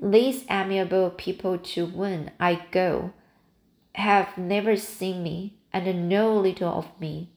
These 0.00 0.44
amiable 0.50 1.10
people 1.10 1.56
to 1.58 1.86
whom 1.86 2.30
I 2.38 2.66
go 2.70 3.12
have 3.94 4.36
never 4.36 4.76
seen 4.76 5.22
me 5.22 5.55
and 5.84 6.08
know 6.08 6.34
little 6.38 6.72
of 6.72 6.88
me. 6.98 7.28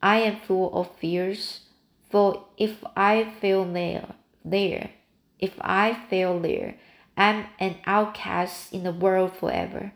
I 0.00 0.20
am 0.20 0.40
full 0.40 0.72
of 0.74 0.96
fears, 0.96 1.60
for 2.08 2.46
if 2.56 2.82
I 2.96 3.34
fail 3.40 3.64
there, 3.64 4.14
there, 4.44 4.90
if 5.38 5.52
I 5.60 5.92
fail 6.08 6.40
there, 6.40 6.76
I'm 7.16 7.46
an 7.58 7.76
outcast 7.84 8.72
in 8.72 8.84
the 8.84 8.92
world 8.92 9.36
forever. 9.36 9.92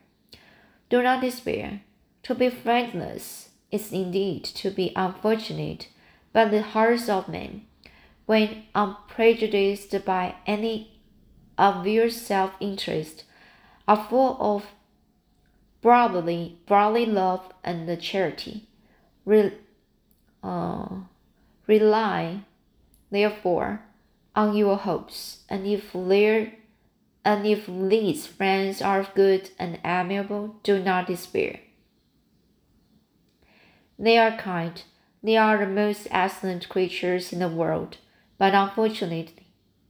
Do 0.90 1.02
not 1.02 1.22
despair. 1.22 1.80
To 2.24 2.34
be 2.34 2.50
friendless 2.50 3.50
is 3.70 3.92
indeed 3.92 4.44
to 4.44 4.70
be 4.70 4.92
unfortunate, 4.94 5.88
but 6.32 6.50
the 6.50 6.62
hearts 6.62 7.08
of 7.08 7.28
men, 7.28 7.66
when 8.26 8.64
unprejudiced 8.74 10.04
by 10.04 10.34
any 10.46 11.00
obvious 11.56 12.20
self 12.20 12.52
interest, 12.60 13.24
are 13.88 14.06
full 14.08 14.36
of 14.40 14.66
brotherly, 15.82 16.58
brotherly 16.66 17.04
love 17.04 17.52
and 17.62 18.00
charity. 18.00 18.68
Re, 19.26 19.52
uh, 20.42 20.88
rely, 21.66 22.40
therefore, 23.10 23.82
on 24.34 24.56
your 24.56 24.78
hopes, 24.78 25.42
and 25.48 25.66
if 25.66 25.92
their 25.92 26.54
and 27.24 27.46
if 27.46 27.66
these 27.66 28.26
friends 28.26 28.82
are 28.82 29.06
good 29.14 29.50
and 29.58 29.78
amiable, 29.84 30.56
do 30.64 30.82
not 30.82 31.06
despair. 31.06 31.60
They 33.96 34.18
are 34.18 34.36
kind. 34.36 34.82
They 35.22 35.36
are 35.36 35.58
the 35.58 35.68
most 35.68 36.08
excellent 36.10 36.68
creatures 36.68 37.32
in 37.32 37.38
the 37.38 37.48
world, 37.48 37.98
but 38.38 38.54
unfortunately, 38.54 39.46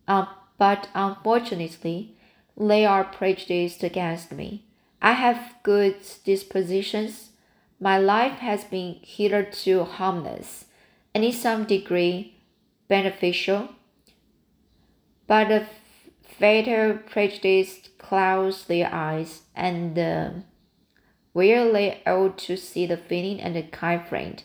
um, 0.07 0.29
but 0.59 0.89
unfortunately, 0.95 2.17
they 2.55 2.85
are 2.85 3.05
prejudiced 3.05 3.83
against 3.83 4.31
me. 4.31 4.67
I 5.05 5.15
have 5.15 5.57
good 5.65 5.97
dispositions. 6.25 7.31
My 7.81 7.99
life 7.99 8.39
has 8.39 8.63
been 8.63 9.01
hitherto 9.03 9.83
harmless, 9.83 10.67
and 11.13 11.25
in 11.25 11.33
some 11.33 11.65
degree 11.65 12.37
beneficial. 12.87 13.71
But 15.27 15.49
the 15.49 15.67
fatal 16.39 16.99
prejudice 16.99 17.89
clouds 17.99 18.67
their 18.67 18.95
eyes, 18.95 19.43
and 19.57 19.99
uh, 19.99 20.31
where 21.33 21.73
they 21.73 22.01
ought 22.07 22.39
to 22.39 22.57
see 22.57 22.87
the 22.87 22.97
feeling 22.97 23.41
and 23.41 23.57
the 23.57 23.65
kind 23.65 24.07
friend, 24.07 24.45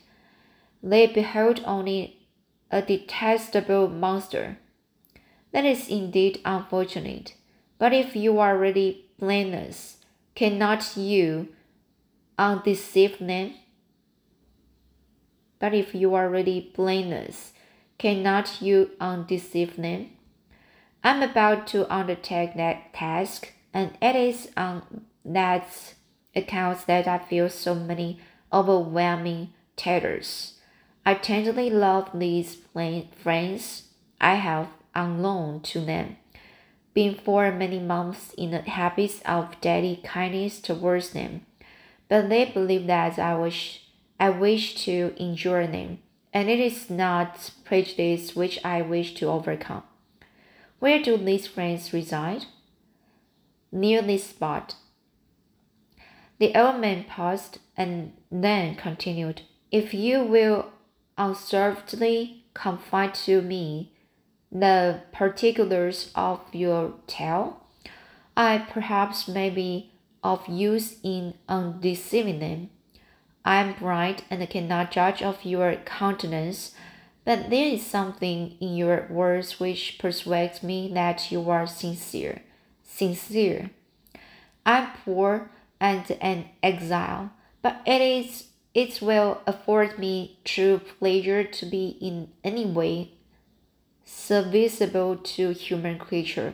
they 0.82 1.06
behold 1.06 1.62
only 1.66 2.28
a 2.72 2.82
detestable 2.82 3.90
monster. 3.90 4.58
That 5.52 5.66
is 5.66 5.88
indeed 5.88 6.42
unfortunate. 6.44 7.36
But 7.78 7.94
if 7.94 8.16
you 8.16 8.40
are 8.40 8.58
really 8.58 9.06
blameless, 9.20 9.97
cannot 10.38 10.96
you 10.96 11.48
undeceive 12.38 13.18
them? 13.18 13.56
But 15.58 15.74
if 15.74 15.96
you 15.96 16.14
are 16.14 16.30
really 16.30 16.72
blameless, 16.76 17.54
cannot 17.98 18.62
you 18.62 18.92
undeceive 19.02 19.78
them? 19.78 20.12
I'm 21.04 21.24
about 21.24 21.66
to 21.68 21.92
undertake 21.92 22.56
that 22.56 22.94
task, 22.94 23.52
and 23.74 23.98
it 24.00 24.16
is 24.16 24.52
on 24.56 25.06
that 25.26 25.96
account 26.36 26.86
that 26.86 27.08
I 27.08 27.18
feel 27.18 27.50
so 27.50 27.74
many 27.74 28.20
overwhelming 28.54 29.54
terrors. 29.76 30.60
I 31.04 31.16
tenderly 31.16 31.72
love 31.72 32.12
these 32.14 32.58
plain 32.58 33.10
friends 33.24 33.88
I 34.22 34.36
have 34.36 34.68
unknown 34.94 35.62
to 35.62 35.80
them, 35.80 36.18
been 36.98 37.14
for 37.14 37.52
many 37.52 37.78
months 37.78 38.34
in 38.40 38.50
the 38.50 38.62
habits 38.64 39.22
of 39.24 39.62
daily 39.62 40.02
kindness 40.04 40.60
towards 40.60 41.12
them, 41.12 41.46
but 42.10 42.28
they 42.28 42.44
believe 42.44 42.88
that 42.88 43.20
I 43.20 43.36
wish 43.36 43.84
I 44.20 44.32
wish 44.32 44.84
to 44.86 45.14
injure 45.16 45.68
them, 45.68 46.00
and 46.34 46.50
it 46.50 46.60
is 46.60 46.90
not 46.90 47.52
prejudice 47.64 48.36
which 48.36 48.58
I 48.66 48.82
wish 48.82 49.14
to 49.20 49.28
overcome. 49.28 49.84
Where 50.80 51.00
do 51.00 51.18
these 51.18 51.46
friends 51.46 51.94
reside? 51.94 52.46
Near 53.72 54.02
this 54.02 54.24
spot. 54.24 54.74
The 56.40 56.56
old 56.60 56.82
man 56.82 57.04
paused 57.04 57.60
and 57.78 58.14
then 58.32 58.74
continued, 58.74 59.44
If 59.72 59.94
you 59.94 60.24
will 60.24 60.72
unreservedly 61.16 62.46
confide 62.56 63.14
to 63.26 63.44
me 63.44 63.94
the 64.60 65.02
particulars 65.12 66.12
of 66.16 66.42
your 66.52 66.94
tale, 67.08 67.64
I 68.36 68.60
perhaps 68.60 69.28
may 69.28 69.50
be 69.50 69.92
of 70.24 70.48
use 70.48 70.98
in 71.04 71.34
undeceiving 71.48 72.40
them. 72.40 72.70
I 73.46 73.58
am 73.58 73.74
bright 73.74 74.24
and 74.30 74.48
cannot 74.50 74.92
judge 74.92 75.22
of 75.22 75.46
your 75.46 75.76
countenance 75.76 76.74
but 77.28 77.50
there 77.50 77.68
is 77.68 77.86
something 77.86 78.56
in 78.62 78.78
your 78.78 79.06
words 79.10 79.60
which 79.60 79.98
persuades 80.00 80.64
me 80.64 80.90
that 80.94 81.30
you 81.30 81.50
are 81.50 81.68
sincere. 81.68 82.42
Sincere. 82.86 83.72
I'm 84.66 84.92
poor 85.04 85.52
and 85.78 86.10
an 86.22 86.46
exile, 86.64 87.32
but 87.62 87.82
it 87.86 88.00
is 88.00 88.46
it 88.74 89.02
will 89.02 89.42
afford 89.46 90.00
me 90.00 90.40
true 90.46 90.80
pleasure 91.00 91.44
to 91.44 91.66
be 91.66 91.98
in 92.00 92.30
any 92.46 92.66
way 92.66 93.12
serviceable 94.10 95.18
to 95.18 95.52
human 95.52 96.00
creature. 96.00 96.54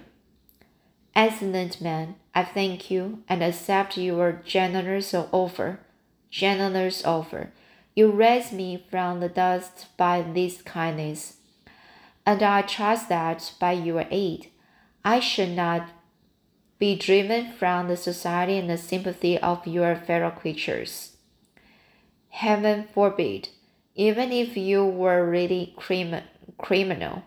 Excellent 1.16 1.80
man, 1.80 2.16
I 2.34 2.44
thank 2.44 2.90
you 2.90 3.24
and 3.30 3.44
accept 3.44 3.98
your 3.98 4.42
generous 4.44 5.14
offer. 5.14 5.80
Generous 6.32 7.06
offer 7.06 7.52
you 7.96 8.10
raise 8.10 8.52
me 8.52 8.84
from 8.90 9.20
the 9.20 9.30
dust 9.30 9.88
by 9.98 10.22
this 10.22 10.62
kindness, 10.64 11.38
and 12.26 12.42
I 12.42 12.64
trust 12.64 13.08
that 13.10 13.54
by 13.60 13.74
your 13.74 14.06
aid 14.10 14.50
I 15.06 15.20
shall 15.20 15.48
not 15.48 15.90
be 16.80 16.96
driven 16.96 17.52
from 17.52 17.88
the 17.88 17.98
society 17.98 18.58
and 18.58 18.70
the 18.70 18.78
sympathy 18.78 19.38
of 19.38 19.68
your 19.68 19.96
fellow 19.96 20.32
creatures. 20.32 21.18
Heaven 22.30 22.88
forbid, 22.92 23.50
even 23.94 24.32
if 24.32 24.58
you 24.58 24.84
were 24.84 25.30
really 25.30 25.74
crim- 25.78 26.24
criminal, 26.58 27.24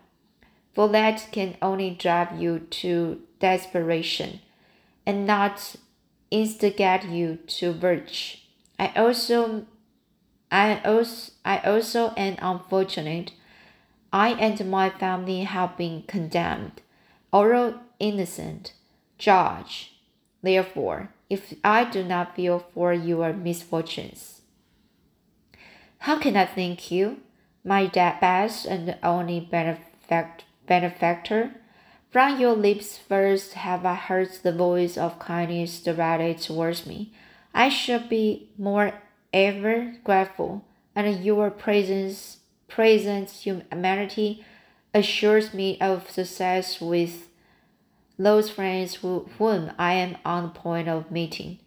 for 0.77 0.87
that 0.89 1.29
can 1.31 1.57
only 1.59 1.89
drive 1.89 2.39
you 2.39 2.59
to 2.59 3.19
desperation 3.39 4.39
and 5.07 5.25
not 5.25 5.75
instigate 6.29 7.03
you 7.05 7.39
to 7.47 7.73
virtue. 7.73 8.37
I 8.77 8.93
also 8.95 9.65
I 10.51 10.79
also, 10.85 11.31
I 11.43 11.57
also 11.61 12.13
am 12.15 12.35
unfortunate. 12.39 13.31
I 14.13 14.33
and 14.33 14.69
my 14.69 14.91
family 14.91 15.45
have 15.45 15.77
been 15.77 16.03
condemned, 16.03 16.83
although 17.33 17.79
innocent. 17.97 18.73
Judge, 19.17 19.95
therefore, 20.43 21.09
if 21.27 21.55
I 21.63 21.85
do 21.85 22.03
not 22.03 22.35
feel 22.35 22.59
for 22.75 22.93
your 22.93 23.33
misfortunes. 23.33 24.41
How 25.97 26.19
can 26.19 26.37
I 26.37 26.45
thank 26.45 26.91
you, 26.91 27.17
my 27.63 27.87
best 27.87 28.67
and 28.67 28.95
only 29.01 29.41
benefact 29.41 30.43
benefactor? 30.67 31.51
From 32.11 32.39
your 32.39 32.53
lips 32.53 32.97
first 32.97 33.53
have 33.53 33.85
I 33.85 33.95
heard 33.95 34.29
the 34.43 34.51
voice 34.51 34.97
of 34.97 35.19
kindness 35.19 35.81
directed 35.81 36.41
towards 36.41 36.85
me. 36.85 37.13
I 37.53 37.69
should 37.69 38.09
be 38.09 38.49
more 38.57 38.93
ever 39.33 39.95
grateful, 40.03 40.65
and 40.95 41.23
your 41.23 41.49
presence, 41.49 42.37
present 42.67 43.29
humanity 43.29 44.45
assures 44.93 45.53
me 45.53 45.79
of 45.79 46.09
success 46.09 46.79
with 46.79 47.27
those 48.17 48.49
friends 48.49 48.95
who, 48.95 49.29
whom 49.37 49.71
I 49.77 49.93
am 49.93 50.17
on 50.25 50.43
the 50.43 50.49
point 50.49 50.87
of 50.87 51.11
meeting. 51.11 51.59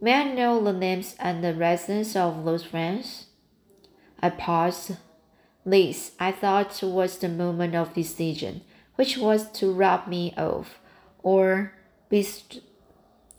May 0.00 0.14
I 0.14 0.34
know 0.34 0.62
the 0.62 0.72
names 0.72 1.14
and 1.18 1.42
the 1.42 1.54
residence 1.54 2.16
of 2.16 2.44
those 2.44 2.64
friends? 2.64 3.26
I 4.20 4.30
paused. 4.30 4.96
This, 5.64 6.12
I 6.20 6.30
thought, 6.30 6.82
was 6.82 7.18
the 7.18 7.28
moment 7.28 7.74
of 7.74 7.94
decision, 7.94 8.60
which 8.96 9.16
was 9.16 9.50
to 9.52 9.72
rob 9.72 10.06
me 10.06 10.34
off, 10.36 10.78
or 11.22 11.72
best, 12.10 12.60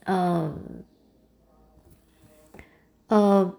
um, 0.07 0.85
uh, 3.09 3.51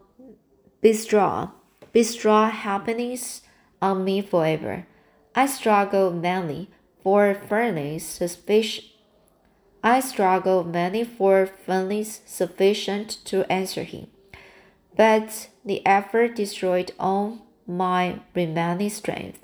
bestow, 0.80 1.52
bestow 1.92 2.46
happiness 2.46 3.42
on 3.80 4.04
me 4.04 4.20
forever. 4.20 4.86
I 5.34 5.46
struggle 5.46 6.10
vainly 6.10 6.68
for 7.02 7.34
firmness 7.34 8.04
sufficient. 8.04 8.86
I 9.84 10.00
struggle 10.00 10.64
vainly 10.64 11.04
for 11.04 11.46
firmness 11.46 12.22
sufficient 12.26 13.24
to 13.26 13.50
answer 13.50 13.84
him, 13.84 14.08
but 14.96 15.50
the 15.64 15.86
effort 15.86 16.34
destroyed 16.34 16.90
all 16.98 17.45
my 17.66 18.20
remaining 18.34 18.90
strength. 18.90 19.40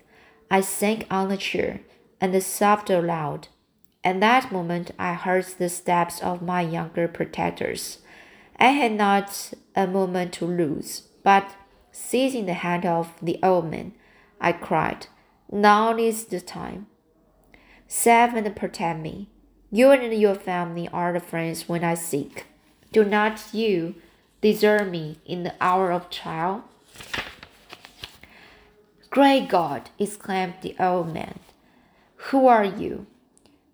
I 0.50 0.60
sank 0.60 1.06
on 1.10 1.28
the 1.28 1.36
chair 1.36 1.80
and 2.20 2.40
sobbed 2.42 2.90
aloud. 2.90 3.48
At 4.04 4.20
that 4.20 4.52
moment, 4.52 4.90
I 4.98 5.14
heard 5.14 5.46
the 5.58 5.68
steps 5.68 6.20
of 6.20 6.42
my 6.42 6.60
younger 6.60 7.08
protectors. 7.08 7.98
I 8.58 8.68
had 8.68 8.92
not 8.92 9.52
a 9.74 9.86
moment 9.86 10.32
to 10.34 10.44
lose, 10.44 11.02
but 11.22 11.52
Seizing 11.92 12.46
the 12.46 12.54
hand 12.54 12.86
of 12.86 13.12
the 13.20 13.38
old 13.42 13.70
man, 13.70 13.92
I 14.40 14.52
cried, 14.52 15.08
Now 15.52 15.94
is 15.96 16.24
the 16.24 16.40
time. 16.40 16.86
Save 17.86 18.34
and 18.34 18.56
protect 18.56 19.00
me. 19.00 19.28
You 19.70 19.90
and 19.90 20.12
your 20.14 20.34
family 20.34 20.88
are 20.88 21.12
the 21.12 21.20
friends 21.20 21.68
when 21.68 21.84
I 21.84 21.94
seek. 21.94 22.46
Do 22.92 23.04
not 23.04 23.52
you 23.52 23.96
desert 24.40 24.88
me 24.88 25.18
in 25.26 25.42
the 25.42 25.54
hour 25.60 25.92
of 25.92 26.08
trial? 26.08 26.64
Great 29.12 29.46
God! 29.46 29.90
exclaimed 29.98 30.54
the 30.62 30.74
old 30.80 31.12
man. 31.12 31.38
Who 32.30 32.46
are 32.46 32.64
you? 32.64 33.04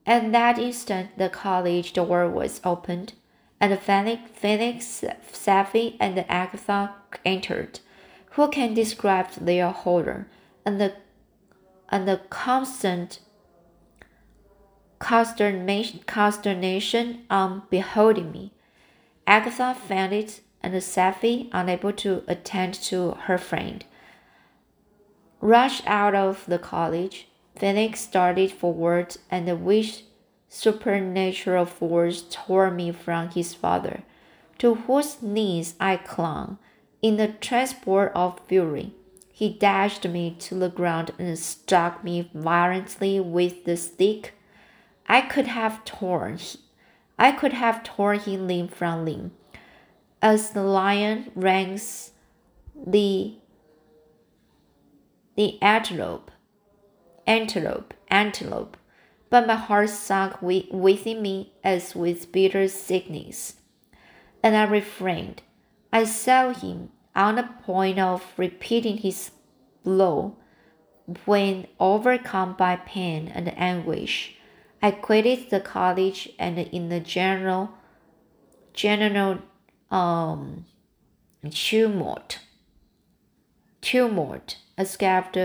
At 0.05 0.33
that 0.33 0.59
instant, 0.59 1.17
the 1.17 1.29
college 1.29 1.93
door 1.93 2.29
was 2.29 2.61
opened, 2.65 3.13
and 3.61 3.79
Felix, 3.79 5.05
Safie, 5.33 5.97
and 6.01 6.25
Agatha 6.29 6.97
entered. 7.25 7.79
Who 8.31 8.49
can 8.49 8.75
describe 8.75 9.31
their 9.41 9.71
horror 9.71 10.27
and 10.67 10.81
the 10.81 10.95
and 11.89 12.09
the 12.09 12.21
constant 12.31 13.21
consternation, 14.99 17.25
on 17.31 17.63
beholding 17.71 18.33
me? 18.33 18.51
Agatha 19.25 19.77
it, 20.13 20.41
and 20.65 20.75
Safie, 20.75 21.49
unable 21.53 21.93
to 21.93 22.25
attend 22.27 22.75
to 22.75 23.13
her 23.13 23.39
friend, 23.39 23.85
rushed 25.41 25.87
out 25.87 26.15
of 26.15 26.45
the 26.47 26.59
college. 26.59 27.29
Felix 27.57 28.01
started 28.01 28.53
forward, 28.53 29.17
and 29.31 29.49
a 29.49 29.57
wish 29.57 30.03
supernatural 30.49 31.67
force 31.67 32.25
tore 32.31 32.71
me 32.71 32.93
from 32.93 33.31
his 33.31 33.55
father, 33.55 34.03
to 34.59 34.75
whose 34.75 35.23
knees 35.23 35.75
I 35.81 35.97
clung. 35.97 36.59
In 37.03 37.21
a 37.21 37.33
transport 37.33 38.13
of 38.15 38.41
fury, 38.49 38.93
he 39.33 39.49
dashed 39.49 40.09
me 40.09 40.35
to 40.41 40.57
the 40.57 40.69
ground 40.69 41.13
and 41.19 41.39
struck 41.39 42.03
me 42.03 42.29
violently 42.35 43.21
with 43.21 43.65
the 43.65 43.77
stick. 43.77 44.35
I 45.07 45.21
could 45.21 45.47
have 45.47 45.85
torn, 45.85 46.39
I 47.19 47.33
could 47.33 47.53
have 47.53 47.85
torn 47.85 48.19
him 48.21 48.49
limb 48.49 48.69
from 48.69 49.05
limb, 49.05 49.33
as 50.21 50.51
the 50.51 50.63
lion 50.63 51.31
rends 51.35 52.13
the 52.75 53.35
the 55.39 55.57
antelope, 55.63 56.33
antelope, 57.25 57.95
antelope. 58.09 58.77
But 59.31 59.47
my 59.47 59.55
heart 59.55 59.91
sunk 59.91 60.43
within 60.43 61.23
me 61.23 61.53
as 61.63 61.95
with 61.95 62.33
bitter 62.33 62.67
sickness, 62.67 63.55
and 64.43 64.57
I 64.57 64.65
refrained. 64.65 65.43
I 65.93 66.05
saw 66.05 66.53
him 66.53 66.91
on 67.15 67.37
the 67.37 67.49
point 67.65 68.01
of 68.01 68.25
repeating 68.37 68.97
his 68.97 69.31
blow 69.85 70.37
when, 71.25 71.69
overcome 71.79 72.55
by 72.55 72.75
pain 72.75 73.29
and 73.29 73.57
anguish, 73.57 74.35
I 74.83 74.91
quitted 74.91 75.51
the 75.51 75.61
college 75.61 76.31
and 76.37 76.59
in 76.59 76.89
the 76.89 77.01
general 77.01 77.71
general 78.73 79.39
um, 79.91 80.67
tumult 81.49 82.41
tumult 83.91 84.57
escaped 84.77 85.39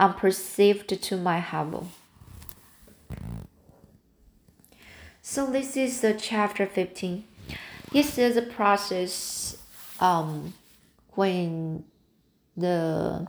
unperceived 0.00 0.98
to 1.02 1.16
my 1.18 1.40
hovel. 1.40 1.88
So 5.20 5.46
this 5.46 5.76
is 5.76 6.00
the 6.00 6.14
chapter 6.14 6.66
15. 6.66 7.24
This 7.92 8.16
is 8.16 8.38
a 8.38 8.42
process 8.42 9.58
um, 10.00 10.54
when 11.10 11.84
the 12.56 13.26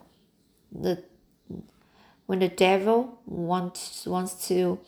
the 0.71 1.03
when 2.25 2.39
the 2.39 2.47
devil 2.47 3.19
wants 3.25 4.05
wants 4.05 4.47
to 4.47 4.79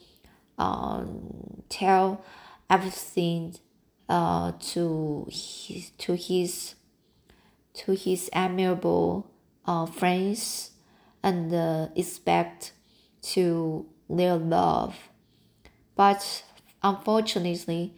um, 0.58 1.64
tell 1.68 2.24
everything 2.70 3.56
uh, 4.08 4.54
to 4.72 5.28
his 5.30 5.90
to 5.98 6.16
his 6.16 6.76
to 7.74 7.92
his 7.92 8.30
amiable 8.34 9.30
uh, 9.68 9.86
friends 9.86 10.72
and 11.24 11.54
uh, 11.54 11.88
expect 11.96 12.74
to 13.22 13.86
their 14.10 14.36
love. 14.36 14.96
But 15.96 16.44
unfortunately 16.84 17.96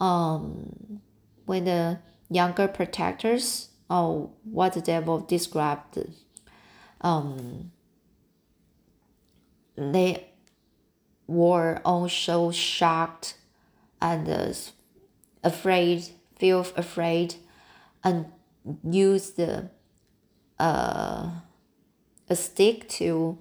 um, 0.00 1.00
when 1.46 1.64
the 1.64 1.98
younger 2.28 2.68
protectors 2.68 3.68
or 3.88 4.30
what 4.44 4.74
the 4.74 4.80
devil 4.80 5.20
described 5.20 5.98
um, 7.00 7.72
they 9.76 10.28
were 11.26 11.80
also 11.84 12.50
shocked 12.50 13.36
and 14.00 14.28
uh, 14.28 14.52
afraid 15.42 16.04
feel 16.36 16.66
afraid 16.76 17.36
and 18.04 18.26
used 18.88 19.40
uh, 19.40 19.62
a 20.64 22.36
stick 22.36 22.88
to 22.88 23.38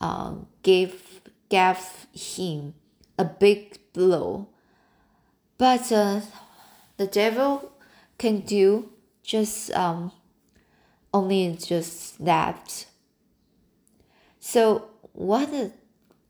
uh, 0.00 0.34
give 0.62 1.20
give 1.48 2.06
him 2.12 2.74
a 3.18 3.24
big 3.24 3.78
blow 3.92 4.48
but 5.60 5.92
uh, 5.92 6.22
the 6.96 7.06
devil 7.06 7.70
can 8.16 8.40
do 8.40 8.88
just 9.22 9.70
um, 9.72 10.10
only 11.12 11.56
just 11.62 12.24
that. 12.24 12.86
So 14.38 14.88
what 15.12 15.50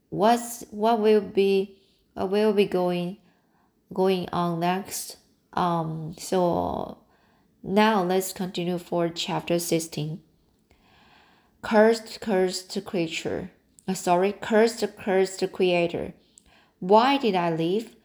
what's 0.08 0.64
what 0.70 0.98
will 0.98 1.20
be 1.20 1.78
what 2.14 2.30
will 2.30 2.52
be 2.52 2.64
going 2.64 3.18
going 3.92 4.28
on 4.32 4.60
next? 4.60 5.16
Um, 5.52 6.14
so 6.18 6.98
now 7.62 8.02
let's 8.02 8.32
continue 8.32 8.78
for 8.78 9.08
chapter 9.08 9.58
16. 9.58 10.20
Cursed, 11.62 12.20
cursed 12.20 12.84
creature. 12.84 13.50
Uh, 13.86 13.94
sorry, 13.94 14.32
cursed, 14.32 14.84
cursed 14.96 15.52
creator. 15.52 16.14
Why 16.78 17.18
did 17.18 17.34
I 17.34 17.50
leave? 17.50 17.96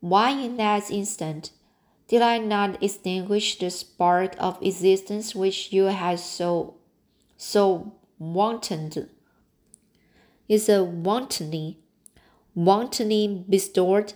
Why 0.00 0.30
in 0.30 0.56
that 0.56 0.90
instant 0.90 1.50
did 2.08 2.22
I 2.22 2.38
not 2.38 2.82
extinguish 2.82 3.58
the 3.58 3.70
spark 3.70 4.34
of 4.38 4.62
existence 4.62 5.34
which 5.34 5.72
you 5.72 5.84
had 5.84 6.18
so, 6.18 6.76
so 7.36 7.94
wantoned? 8.18 9.08
Is 10.48 10.68
a 10.68 10.82
wantonly, 10.84 11.78
wantonly 12.54 13.44
bestowed? 13.48 14.14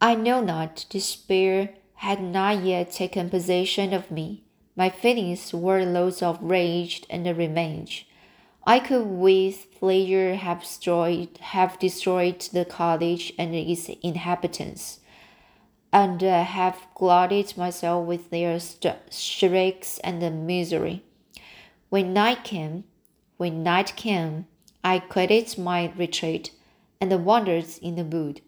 I 0.00 0.16
know 0.16 0.40
not. 0.40 0.86
Despair 0.88 1.74
had 1.94 2.20
not 2.20 2.64
yet 2.64 2.90
taken 2.90 3.30
possession 3.30 3.92
of 3.92 4.10
me. 4.10 4.42
My 4.74 4.88
feelings 4.88 5.52
were 5.52 5.84
loads 5.84 6.22
of 6.22 6.42
rage 6.42 7.04
and 7.10 7.26
revenge. 7.26 8.06
I 8.64 8.78
could 8.78 9.06
with 9.06 9.66
pleasure 9.78 10.36
have 10.36 10.60
destroyed, 10.60 11.36
have 11.40 11.78
destroyed 11.78 12.40
the 12.52 12.64
cottage 12.64 13.34
and 13.38 13.54
its 13.54 13.90
inhabitants 14.02 15.00
and 15.92 16.24
uh, 16.24 16.42
have 16.44 16.86
glutted 16.94 17.56
myself 17.58 18.06
with 18.06 18.30
their 18.30 18.58
shrieks 19.10 19.98
and 20.02 20.46
misery. 20.46 21.02
When 21.90 22.14
night 22.14 22.44
came, 22.44 22.84
when 23.36 23.62
night 23.62 23.94
came, 23.94 24.46
I 24.82 25.00
quitted 25.00 25.58
my 25.58 25.92
retreat 25.96 26.50
and 26.98 27.24
wandered 27.24 27.66
in 27.82 27.96
the 27.96 28.04
wood, 28.04 28.40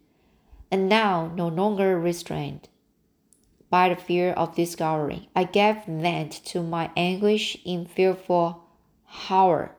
and 0.70 0.88
now 0.88 1.30
no 1.34 1.48
longer 1.48 1.98
restrained 1.98 2.68
by 3.74 3.88
the 3.88 3.96
fear 3.96 4.30
of 4.34 4.54
discovery, 4.54 5.28
I 5.34 5.42
gave 5.42 5.84
vent 5.86 6.30
to 6.44 6.62
my 6.62 6.92
anguish 6.96 7.58
in 7.64 7.86
fearful 7.86 8.62
howl, 9.04 9.70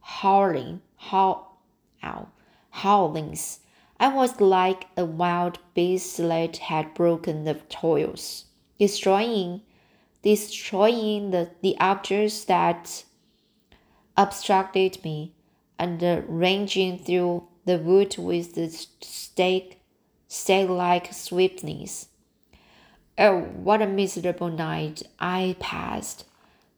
howling, 0.00 0.80
howl, 0.96 1.60
ow, 2.02 2.28
howlings 2.70 3.60
I 4.00 4.08
was 4.08 4.40
like 4.40 4.86
a 4.96 5.04
wild 5.04 5.58
beast 5.74 6.16
that 6.16 6.56
had 6.56 6.94
broken 6.94 7.44
the 7.44 7.52
toils, 7.68 8.46
destroying, 8.78 9.60
destroying 10.22 11.30
the, 11.30 11.50
the 11.60 11.76
objects 11.78 12.46
that 12.46 13.04
obstructed 14.16 15.04
me, 15.04 15.34
and 15.78 16.00
ranging 16.26 16.98
through 16.98 17.46
the 17.66 17.76
wood 17.76 18.16
with 18.16 18.54
the 18.54 18.70
stake, 18.70 19.82
stake-like 20.28 21.12
swiftness. 21.12 22.08
Oh, 23.16 23.42
what 23.42 23.80
a 23.80 23.86
miserable 23.86 24.50
night 24.50 25.02
I 25.20 25.54
passed! 25.60 26.24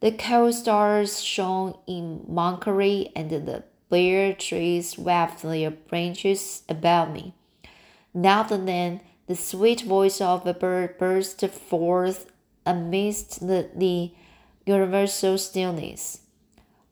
The 0.00 0.12
cold 0.12 0.52
stars 0.52 1.22
shone 1.22 1.78
in 1.86 2.24
mockery, 2.28 3.10
and 3.16 3.30
the 3.30 3.64
bare 3.88 4.34
trees 4.34 4.98
waved 4.98 5.42
their 5.42 5.70
branches 5.70 6.62
about 6.68 7.12
me. 7.12 7.32
Now 8.12 8.46
and 8.50 8.68
then, 8.68 9.00
the 9.26 9.34
sweet 9.34 9.80
voice 9.80 10.20
of 10.20 10.46
a 10.46 10.52
bird 10.52 10.98
burst 10.98 11.40
forth 11.48 12.30
amidst 12.66 13.46
the, 13.46 13.70
the 13.74 14.12
universal 14.66 15.38
stillness. 15.38 16.20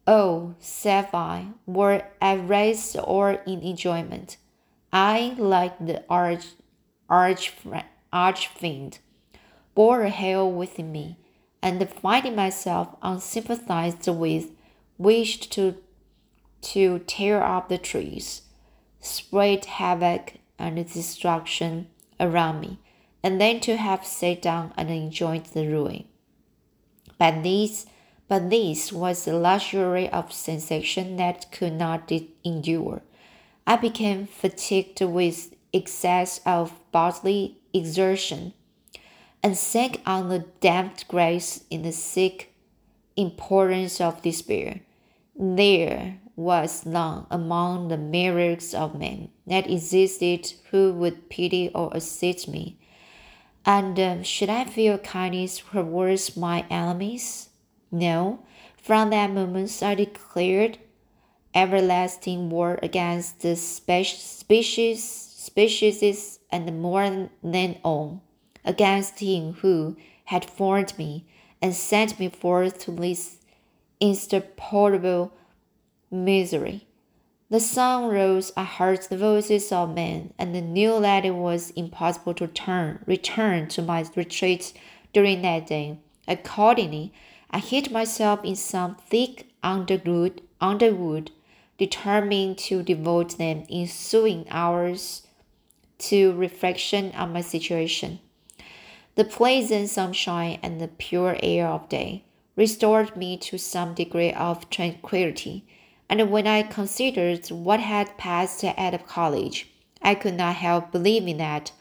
Oh, 0.06 0.54
said 0.58 1.08
I, 1.12 1.48
were 1.66 2.04
at 2.20 2.48
rest 2.48 2.96
or 3.02 3.42
in 3.46 3.60
enjoyment, 3.60 4.38
I, 4.92 5.34
like 5.36 5.78
the 5.84 6.02
arch, 6.08 6.46
arch, 7.08 7.52
arch 8.12 8.48
fiend, 8.48 9.00
bore 9.74 10.02
a 10.02 10.10
hell 10.10 10.50
within 10.50 10.92
me, 10.92 11.16
and 11.62 11.88
finding 11.88 12.36
myself 12.36 12.88
unsympathized 13.02 14.08
with, 14.16 14.50
wished 14.98 15.50
to, 15.52 15.76
to 16.60 17.00
tear 17.00 17.42
up 17.42 17.68
the 17.68 17.78
trees, 17.78 18.42
spread 19.00 19.64
havoc 19.64 20.34
and 20.58 20.76
destruction 20.92 21.88
around 22.20 22.60
me, 22.60 22.78
and 23.22 23.40
then 23.40 23.60
to 23.60 23.76
have 23.76 24.06
sat 24.06 24.42
down 24.42 24.72
and 24.76 24.90
enjoyed 24.90 25.44
the 25.46 25.66
ruin. 25.66 26.04
But 27.18 27.42
this, 27.42 27.86
but 28.28 28.50
this 28.50 28.92
was 28.92 29.24
the 29.24 29.34
luxury 29.34 30.08
of 30.10 30.32
sensation 30.32 31.16
that 31.16 31.50
could 31.50 31.72
not 31.72 32.10
endure. 32.44 33.02
I 33.66 33.76
became 33.76 34.26
fatigued 34.26 35.00
with 35.00 35.54
excess 35.72 36.40
of 36.44 36.72
bodily 36.92 37.58
exertion, 37.72 38.52
and 39.44 39.58
sank 39.58 40.00
on 40.06 40.30
the 40.30 40.46
damp 40.60 41.06
grass 41.06 41.62
in 41.68 41.82
the 41.82 41.92
sick 41.92 42.54
importance 43.14 44.00
of 44.00 44.22
despair. 44.22 44.80
There 45.36 46.18
was 46.34 46.86
none 46.86 47.26
among 47.30 47.88
the 47.88 47.98
myriads 47.98 48.72
of 48.72 48.98
men 48.98 49.28
that 49.46 49.70
existed 49.70 50.54
who 50.70 50.94
would 50.94 51.28
pity 51.28 51.70
or 51.74 51.90
assist 51.92 52.48
me. 52.48 52.78
And 53.66 54.00
um, 54.00 54.22
should 54.22 54.48
I 54.48 54.64
feel 54.64 54.96
kindness 54.96 55.58
towards 55.58 56.38
my 56.38 56.64
enemies? 56.70 57.50
No. 57.92 58.40
From 58.82 59.10
that 59.10 59.30
moment, 59.30 59.82
I 59.82 59.94
declared 59.94 60.78
everlasting 61.54 62.48
war 62.48 62.78
against 62.82 63.40
the 63.40 63.56
species, 63.56 65.02
species, 65.02 66.38
and 66.50 66.82
more 66.82 67.30
than 67.42 67.78
all, 67.84 68.22
against 68.64 69.20
him 69.20 69.54
who 69.54 69.96
had 70.26 70.44
formed 70.44 70.96
me 70.98 71.26
and 71.60 71.74
sent 71.74 72.18
me 72.18 72.28
forth 72.28 72.78
to 72.78 72.90
this 72.90 73.38
insupportable 74.00 75.32
misery. 76.10 76.86
The 77.50 77.60
sun 77.60 78.08
rose, 78.08 78.52
I 78.56 78.64
heard 78.64 79.02
the 79.02 79.18
voices 79.18 79.70
of 79.70 79.94
men, 79.94 80.32
and 80.38 80.52
knew 80.72 81.00
that 81.00 81.24
it 81.24 81.34
was 81.34 81.70
impossible 81.70 82.34
to 82.34 82.46
turn, 82.46 83.04
return 83.06 83.68
to 83.68 83.82
my 83.82 84.04
retreat 84.16 84.72
during 85.12 85.42
that 85.42 85.66
day. 85.66 85.98
Accordingly, 86.26 87.12
I 87.50 87.58
hid 87.58 87.92
myself 87.92 88.44
in 88.44 88.56
some 88.56 88.96
thick 88.96 89.46
underwood, 89.62 90.40
underwood, 90.60 91.30
determined 91.78 92.58
to 92.58 92.82
devote 92.82 93.38
the 93.38 93.64
ensuing 93.70 94.46
hours 94.50 95.26
to 95.98 96.32
reflection 96.32 97.12
on 97.12 97.32
my 97.32 97.42
situation. 97.42 98.18
The 99.16 99.24
pleasant 99.24 99.88
sunshine 99.90 100.58
and 100.62 100.80
the 100.80 100.88
pure 100.88 101.36
air 101.42 101.68
of 101.68 101.88
day 101.88 102.24
restored 102.56 103.16
me 103.16 103.36
to 103.38 103.58
some 103.58 103.94
degree 103.94 104.32
of 104.32 104.70
tranquillity 104.70 105.66
and 106.08 106.30
when 106.30 106.46
I 106.46 106.62
considered 106.62 107.48
what 107.48 107.80
had 107.80 108.16
passed 108.18 108.62
at 108.62 109.06
college, 109.06 109.70
I 110.02 110.14
could 110.14 110.34
not 110.34 110.56
help 110.56 110.92
believing 110.92 111.38
that 111.38 111.72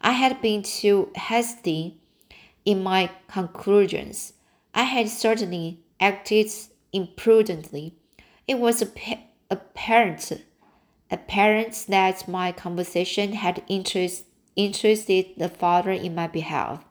I 0.00 0.12
had 0.12 0.42
been 0.42 0.62
too 0.62 1.10
hasty 1.14 1.96
in 2.64 2.82
my 2.82 3.10
conclusions. 3.28 4.34
I 4.74 4.82
had 4.82 5.08
certainly 5.08 5.80
acted 6.00 6.50
imprudently. 6.92 7.94
It 8.46 8.58
was 8.58 8.82
apparent, 8.82 10.32
apparent 11.10 11.84
that 11.88 12.28
my 12.28 12.52
conversation 12.52 13.32
had 13.34 13.62
interest, 13.68 14.24
interested 14.58 15.26
the 15.38 15.48
father 15.48 15.92
in 15.92 16.14
my 16.14 16.26
behalf, 16.26 16.84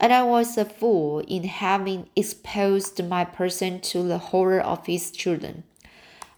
and 0.00 0.12
I 0.12 0.22
was 0.22 0.56
a 0.56 0.64
fool 0.64 1.18
in 1.26 1.44
having 1.44 2.08
exposed 2.14 3.04
my 3.04 3.24
person 3.24 3.80
to 3.80 4.02
the 4.04 4.18
horror 4.18 4.60
of 4.60 4.86
his 4.86 5.10
children. 5.10 5.64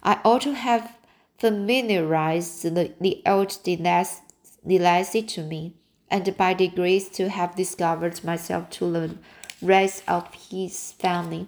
I 0.02 0.20
ought 0.24 0.42
to 0.42 0.54
have 0.54 0.96
familiarized 1.38 2.62
the, 2.62 2.94
the 3.00 3.22
old 3.26 3.56
De 3.64 3.76
Lacey 3.76 5.22
to 5.22 5.42
me, 5.42 5.74
and 6.10 6.36
by 6.36 6.54
degrees 6.54 7.08
to 7.10 7.28
have 7.28 7.54
discovered 7.54 8.24
myself 8.24 8.70
to 8.70 8.90
the 8.90 9.18
rest 9.60 10.02
of 10.08 10.32
his 10.50 10.92
family, 10.92 11.46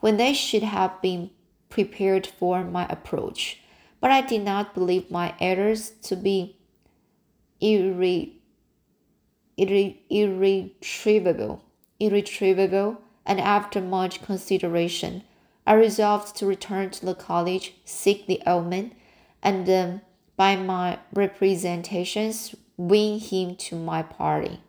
when 0.00 0.16
they 0.16 0.32
should 0.32 0.62
have 0.62 1.00
been 1.02 1.30
prepared 1.68 2.26
for 2.26 2.64
my 2.64 2.86
approach. 2.88 3.58
But 4.00 4.10
I 4.10 4.20
did 4.22 4.42
not 4.42 4.74
believe 4.74 5.10
my 5.10 5.34
errors 5.38 5.90
to 6.02 6.16
be 6.16 6.56
irre, 7.62 8.32
irre, 9.58 9.96
irretrievable, 10.10 11.62
irretrievable, 12.00 13.00
and 13.24 13.40
after 13.40 13.80
much 13.80 14.22
consideration, 14.22 15.22
I 15.66 15.74
resolved 15.74 16.36
to 16.36 16.46
return 16.46 16.90
to 16.90 17.06
the 17.06 17.14
college, 17.14 17.74
seek 17.84 18.26
the 18.26 18.42
omen, 18.46 18.92
and 19.42 19.68
um, 19.70 20.00
by 20.36 20.56
my 20.56 20.98
representations 21.12 22.54
win 22.76 23.20
him 23.20 23.54
to 23.54 23.76
my 23.76 24.02
party. 24.02 24.60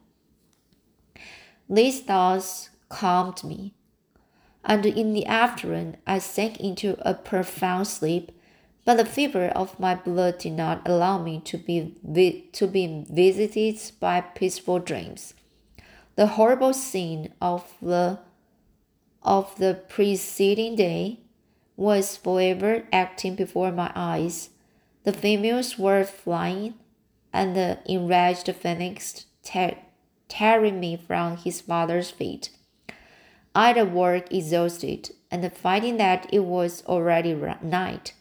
These 1.69 2.01
thoughts 2.01 2.69
calmed 2.89 3.43
me, 3.43 3.73
and 4.63 4.85
in 4.85 5.13
the 5.13 5.25
afternoon 5.25 5.97
I 6.05 6.19
sank 6.19 6.59
into 6.59 6.97
a 7.01 7.13
profound 7.13 7.87
sleep. 7.87 8.31
But 8.85 8.97
the 8.97 9.05
fever 9.05 9.47
of 9.47 9.79
my 9.79 9.95
blood 9.95 10.39
did 10.39 10.53
not 10.53 10.87
allow 10.87 11.17
me 11.17 11.39
to 11.45 11.57
be 11.57 11.95
vi- 12.03 12.45
to 12.51 12.67
be 12.67 13.05
visited 13.09 13.79
by 13.99 14.21
peaceful 14.21 14.79
dreams. 14.79 15.33
The 16.15 16.27
horrible 16.27 16.73
scene 16.73 17.33
of 17.41 17.73
the 17.81 18.19
of 19.23 19.55
the 19.57 19.73
preceding 19.87 20.75
day 20.75 21.19
was 21.77 22.17
forever 22.17 22.83
acting 22.91 23.35
before 23.35 23.71
my 23.71 23.91
eyes. 23.95 24.49
The 25.05 25.13
females 25.13 25.79
were 25.79 26.03
flying, 26.03 26.75
and 27.31 27.55
the 27.55 27.79
enraged 27.85 28.53
Felix 28.53 29.25
tear, 29.43 29.77
tearing 30.27 30.79
me 30.79 30.97
from 30.97 31.37
his 31.37 31.61
father's 31.61 32.11
feet. 32.11 32.49
I 33.55 33.73
would 33.73 33.93
work 33.93 34.31
exhausted, 34.33 35.11
and 35.31 35.51
finding 35.53 35.97
that 35.97 36.27
it 36.33 36.43
was 36.43 36.83
already 36.85 37.33
night, 37.61 38.13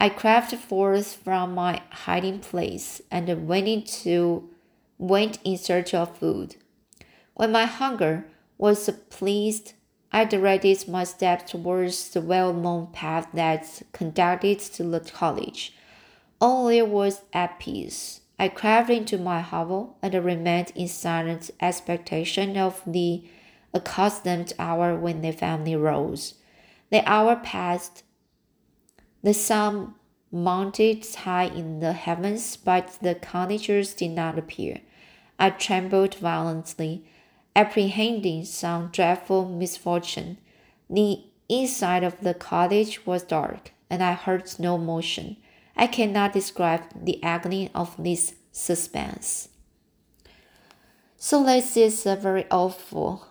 I 0.00 0.08
crept 0.10 0.54
forth 0.54 1.16
from 1.16 1.54
my 1.54 1.82
hiding 1.90 2.38
place 2.38 3.02
and 3.10 3.48
went 3.48 3.66
into 3.66 4.48
went 4.96 5.38
in 5.44 5.58
search 5.58 5.92
of 5.92 6.16
food. 6.16 6.56
When 7.34 7.50
my 7.52 7.64
hunger 7.64 8.24
was 8.58 8.88
pleased, 9.10 9.74
I 10.12 10.24
directed 10.24 10.88
my 10.88 11.04
steps 11.04 11.50
towards 11.50 12.10
the 12.10 12.20
well 12.20 12.52
known 12.52 12.88
path 12.92 13.26
that 13.34 13.82
conducted 13.92 14.60
to 14.60 14.84
the 14.84 15.00
college. 15.00 15.74
There 16.40 16.86
was 16.86 17.22
at 17.32 17.58
peace. 17.58 18.20
I 18.38 18.48
crept 18.48 18.90
into 18.90 19.18
my 19.18 19.40
hovel 19.40 19.96
and 20.00 20.14
remained 20.14 20.72
in 20.76 20.86
silent 20.86 21.50
expectation 21.60 22.56
of 22.56 22.80
the 22.86 23.24
accustomed 23.74 24.52
hour 24.60 24.96
when 24.96 25.22
the 25.22 25.32
family 25.32 25.74
rose. 25.74 26.34
The 26.90 27.02
hour 27.04 27.34
passed. 27.34 28.04
The 29.22 29.34
sun 29.34 29.94
mounted 30.30 31.06
high 31.14 31.46
in 31.46 31.80
the 31.80 31.92
heavens, 31.92 32.56
but 32.56 32.98
the 33.02 33.14
cottagers 33.14 33.94
did 33.94 34.10
not 34.10 34.38
appear. 34.38 34.80
I 35.38 35.50
trembled 35.50 36.14
violently 36.16 37.04
apprehending 37.56 38.44
some 38.44 38.88
dreadful 38.92 39.48
misfortune. 39.48 40.38
The 40.88 41.24
inside 41.48 42.04
of 42.04 42.20
the 42.20 42.34
cottage 42.34 43.04
was 43.06 43.22
dark, 43.22 43.72
and 43.90 44.02
I 44.02 44.12
heard 44.12 44.52
no 44.58 44.78
motion. 44.78 45.36
I 45.76 45.86
cannot 45.86 46.32
describe 46.32 46.82
the 46.94 47.22
agony 47.22 47.70
of 47.74 47.94
this 47.98 48.34
suspense. 48.52 49.48
So 51.16 51.44
this 51.44 51.76
is 51.76 52.06
a 52.06 52.16
very 52.16 52.46
awful. 52.50 53.26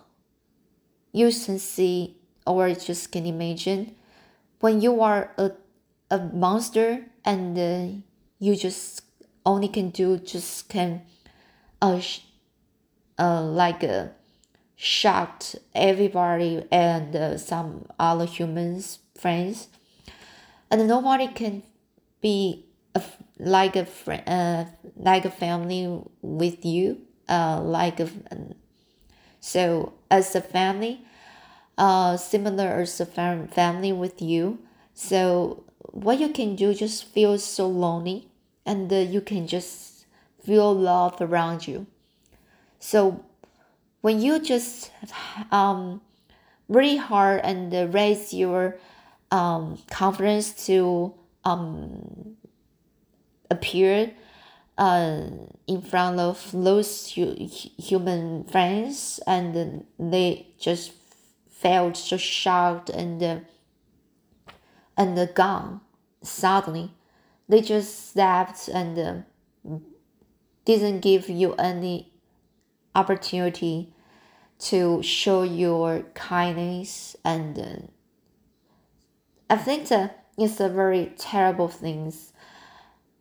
You 1.12 1.30
can 1.30 1.58
see, 1.58 2.18
or 2.46 2.74
just 2.74 3.12
can 3.12 3.24
imagine, 3.24 3.94
when 4.60 4.80
you 4.80 5.00
are 5.00 5.32
a, 5.38 5.52
a 6.10 6.18
monster 6.18 7.04
and 7.24 7.58
uh, 7.58 7.86
you 8.38 8.56
just 8.56 9.02
only 9.44 9.68
can 9.68 9.90
do 9.90 10.18
just 10.18 10.68
can, 10.68 11.02
uh, 11.82 12.00
uh 13.18 13.42
like 13.42 13.84
uh, 13.84 14.06
shocked 14.76 15.56
everybody 15.74 16.64
and 16.70 17.14
uh, 17.16 17.36
some 17.36 17.86
other 17.98 18.26
humans 18.26 19.00
friends 19.18 19.68
and 20.70 20.86
nobody 20.86 21.28
can 21.28 21.62
be 22.20 22.64
a, 22.94 23.02
like 23.38 23.76
a 23.76 23.84
friend 23.84 24.22
uh, 24.28 24.64
like 24.96 25.24
a 25.24 25.30
family 25.30 26.00
with 26.22 26.64
you 26.64 27.00
uh, 27.28 27.60
like 27.60 28.00
a, 28.00 28.08
so 29.40 29.92
as 30.10 30.34
a 30.34 30.40
family 30.40 31.04
uh, 31.78 32.16
similar 32.16 32.80
as 32.80 33.00
a 33.00 33.06
fam- 33.06 33.46
family 33.46 33.92
with 33.92 34.20
you. 34.20 34.58
So 34.94 35.64
what 35.92 36.18
you 36.20 36.28
can 36.28 36.56
do 36.56 36.74
just 36.74 37.04
feel 37.04 37.38
so 37.38 37.66
lonely, 37.66 38.28
and 38.64 38.92
uh, 38.92 38.96
you 38.96 39.20
can 39.20 39.46
just 39.46 40.06
feel 40.44 40.74
love 40.74 41.20
around 41.20 41.66
you. 41.66 41.86
So 42.78 43.24
when 44.00 44.20
you 44.20 44.38
just 44.40 44.90
um, 45.50 46.00
really 46.68 46.96
hard 46.96 47.40
and 47.44 47.74
uh, 47.74 47.88
raise 47.88 48.32
your 48.32 48.76
um, 49.30 49.78
confidence 49.90 50.66
to 50.66 51.14
um, 51.44 52.36
appear 53.50 54.12
uh, 54.76 55.26
in 55.66 55.82
front 55.82 56.20
of 56.20 56.50
those 56.52 57.12
hu- 57.12 57.34
human 57.36 58.44
friends 58.44 59.20
and 59.26 59.84
they 59.98 60.46
just 60.58 60.92
felt 61.50 61.96
so 61.96 62.16
shocked 62.16 62.88
and 62.90 63.22
uh, 63.22 63.38
and 64.98 65.34
gone 65.34 65.80
suddenly 66.22 66.92
they 67.48 67.62
just 67.62 68.10
stepped 68.10 68.68
and 68.68 68.98
uh, 68.98 69.14
didn't 70.66 71.00
give 71.00 71.30
you 71.30 71.54
any 71.54 72.12
opportunity 72.94 73.94
to 74.58 75.02
show 75.02 75.42
your 75.42 76.02
kindness 76.14 77.16
and 77.24 77.58
uh, 77.58 77.76
i 79.48 79.56
think 79.56 79.88
that 79.88 80.26
it's 80.36 80.60
a 80.60 80.68
very 80.68 81.12
terrible 81.16 81.68
thing 81.68 82.12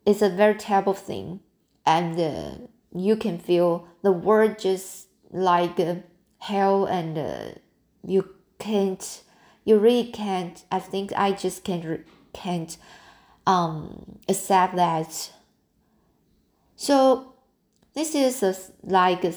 it's 0.08 0.22
a 0.22 0.30
very 0.30 0.56
terrible 0.56 0.94
thing. 0.94 1.42
And 1.86 2.20
uh, 2.20 2.68
you 2.96 3.18
can 3.18 3.38
feel 3.38 3.88
the 4.02 4.12
world 4.12 4.58
just 4.58 5.10
like 5.32 5.80
uh, 5.80 5.96
hell 6.40 6.86
and 6.86 7.18
uh, 7.18 7.60
you 8.06 8.34
can't 8.58 9.24
you 9.68 9.78
really 9.78 10.10
can't 10.22 10.64
i 10.72 10.80
think 10.80 11.12
i 11.16 11.32
just 11.32 11.64
can't 11.64 12.06
can't 12.34 12.78
um 13.48 14.20
accept 14.28 14.76
that. 14.76 15.32
So 16.76 17.34
this 17.96 18.14
is 18.14 18.44
a, 18.44 18.56
like 18.84 19.24
a 19.24 19.34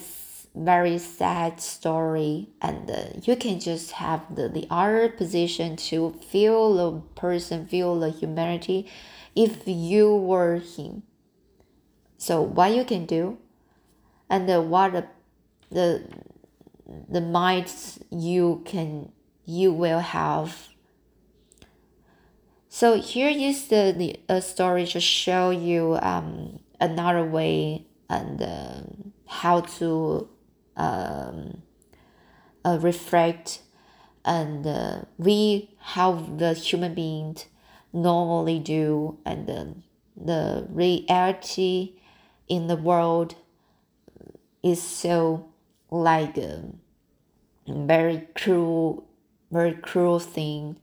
very 0.55 0.99
sad 0.99 1.61
story 1.61 2.49
and 2.61 2.91
uh, 2.91 3.05
you 3.23 3.37
can 3.37 3.61
just 3.61 3.93
have 3.93 4.35
the, 4.35 4.49
the 4.49 4.67
other 4.69 5.09
position 5.09 5.77
to 5.77 6.13
feel 6.29 6.75
the 6.75 7.01
person 7.15 7.67
feel 7.67 7.99
the 7.99 8.11
humanity 8.11 8.87
if 9.37 9.63
you 9.67 10.15
were 10.15 10.57
him. 10.57 11.05
So 12.19 12.43
what 12.43 12.75
you 12.75 12.85
can 12.85 13.07
do 13.07 13.39
and 14.29 14.51
uh, 14.51 14.61
what 14.61 14.93
the, 14.93 15.07
the 15.71 16.05
the 17.09 17.21
minds 17.21 18.01
you 18.11 18.63
can 18.65 19.13
you 19.45 19.73
will 19.73 20.01
have. 20.01 20.69
So 22.69 23.01
here 23.01 23.29
is 23.29 23.69
the, 23.69 23.95
the 23.97 24.21
a 24.29 24.41
story 24.41 24.87
to 24.87 25.01
show 25.01 25.51
you 25.51 25.99
um, 26.01 26.61
another 26.81 27.25
way 27.25 27.87
and 28.09 28.41
uh, 28.43 28.83
how 29.27 29.61
to 29.61 30.29
um, 30.77 31.63
uh, 32.65 32.79
reflect 32.81 33.63
and 34.25 34.67
uh, 34.67 35.03
we 35.19 35.71
how 35.79 36.13
the 36.13 36.53
human 36.55 36.95
beings 36.95 37.47
normally 37.93 38.59
do 38.59 39.19
and 39.25 39.47
the 40.17 40.67
reality 40.71 41.95
in 42.49 42.67
the 42.67 42.77
world 42.77 43.35
is 44.63 44.83
so 44.83 45.49
like 45.91 46.37
a 46.37 46.65
very 47.67 48.29
cruel 48.35 49.09
very 49.51 49.75
cruel 49.75 50.19
thing 50.19 50.77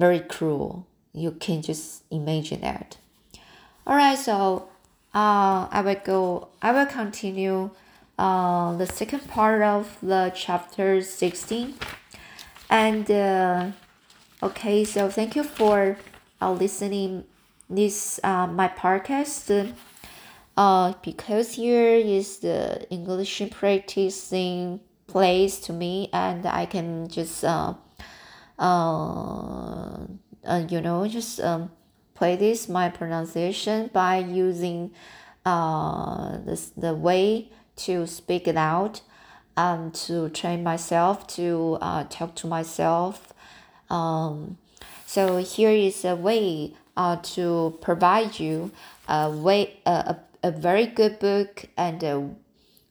very 0.00 0.20
cruel. 0.20 0.86
You 1.12 1.32
can 1.32 1.60
just 1.60 2.04
imagine 2.10 2.62
that. 2.62 2.96
All 3.86 3.96
right 3.96 4.18
so 4.18 4.68
uh, 5.14 5.66
i 5.70 5.82
will 5.84 6.00
go 6.04 6.48
i 6.62 6.70
will 6.70 6.86
continue 6.86 7.70
uh, 8.18 8.76
the 8.76 8.86
second 8.86 9.26
part 9.26 9.62
of 9.62 9.96
the 10.02 10.32
chapter 10.34 11.00
16 11.02 11.74
and 12.68 13.10
uh, 13.10 13.70
okay 14.42 14.84
so 14.84 15.08
thank 15.08 15.34
you 15.34 15.42
for 15.42 15.96
uh, 16.40 16.52
listening 16.52 17.24
this 17.68 18.20
uh, 18.22 18.46
my 18.46 18.68
podcast. 18.68 19.74
Uh, 20.56 20.92
because 21.02 21.54
here 21.54 21.94
is 21.94 22.38
the 22.38 22.86
english 22.90 23.42
practicing 23.50 24.80
place 25.10 25.58
to 25.60 25.72
me 25.72 26.08
and 26.12 26.46
i 26.46 26.64
can 26.64 27.08
just 27.08 27.44
uh, 27.44 27.74
uh, 28.58 30.06
uh 30.44 30.62
you 30.68 30.80
know 30.80 31.06
just 31.06 31.40
um, 31.40 31.70
play 32.14 32.36
this 32.36 32.68
my 32.68 32.88
pronunciation 32.88 33.90
by 33.92 34.18
using 34.18 34.90
uh, 35.46 36.38
this, 36.44 36.68
the 36.76 36.94
way 36.94 37.48
to 37.76 38.06
speak 38.06 38.46
it 38.46 38.56
out 38.56 39.00
um, 39.56 39.90
to 39.90 40.28
train 40.28 40.62
myself 40.62 41.26
to 41.26 41.78
uh, 41.80 42.04
talk 42.08 42.34
to 42.36 42.46
myself. 42.46 43.32
Um, 43.88 44.58
so 45.06 45.38
here 45.38 45.70
is 45.70 46.04
a 46.04 46.14
way 46.14 46.74
uh, 46.96 47.16
to 47.34 47.78
provide 47.80 48.38
you 48.38 48.70
a 49.08 49.30
way 49.30 49.78
a, 49.86 50.16
a 50.42 50.50
very 50.50 50.86
good 50.86 51.18
book 51.18 51.64
and 51.76 52.04
uh, 52.04 52.20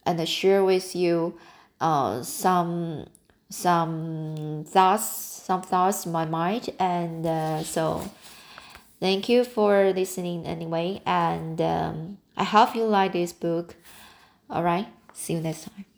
and 0.05 0.27
share 0.27 0.63
with 0.63 0.95
you 0.95 1.37
uh, 1.81 2.21
some 2.23 3.05
some 3.49 4.63
thoughts 4.67 5.05
some 5.45 5.61
thoughts 5.61 6.05
in 6.05 6.11
my 6.11 6.25
mind 6.25 6.69
and 6.79 7.25
uh, 7.25 7.63
so 7.63 8.03
thank 8.99 9.27
you 9.27 9.43
for 9.43 9.91
listening 9.93 10.45
anyway 10.45 11.01
and 11.05 11.59
um, 11.61 12.17
i 12.37 12.43
hope 12.43 12.75
you 12.75 12.83
like 12.83 13.13
this 13.13 13.33
book. 13.33 13.75
All 14.49 14.63
right 14.63 14.87
see 15.13 15.33
you 15.33 15.41
next 15.41 15.65
time 15.65 15.88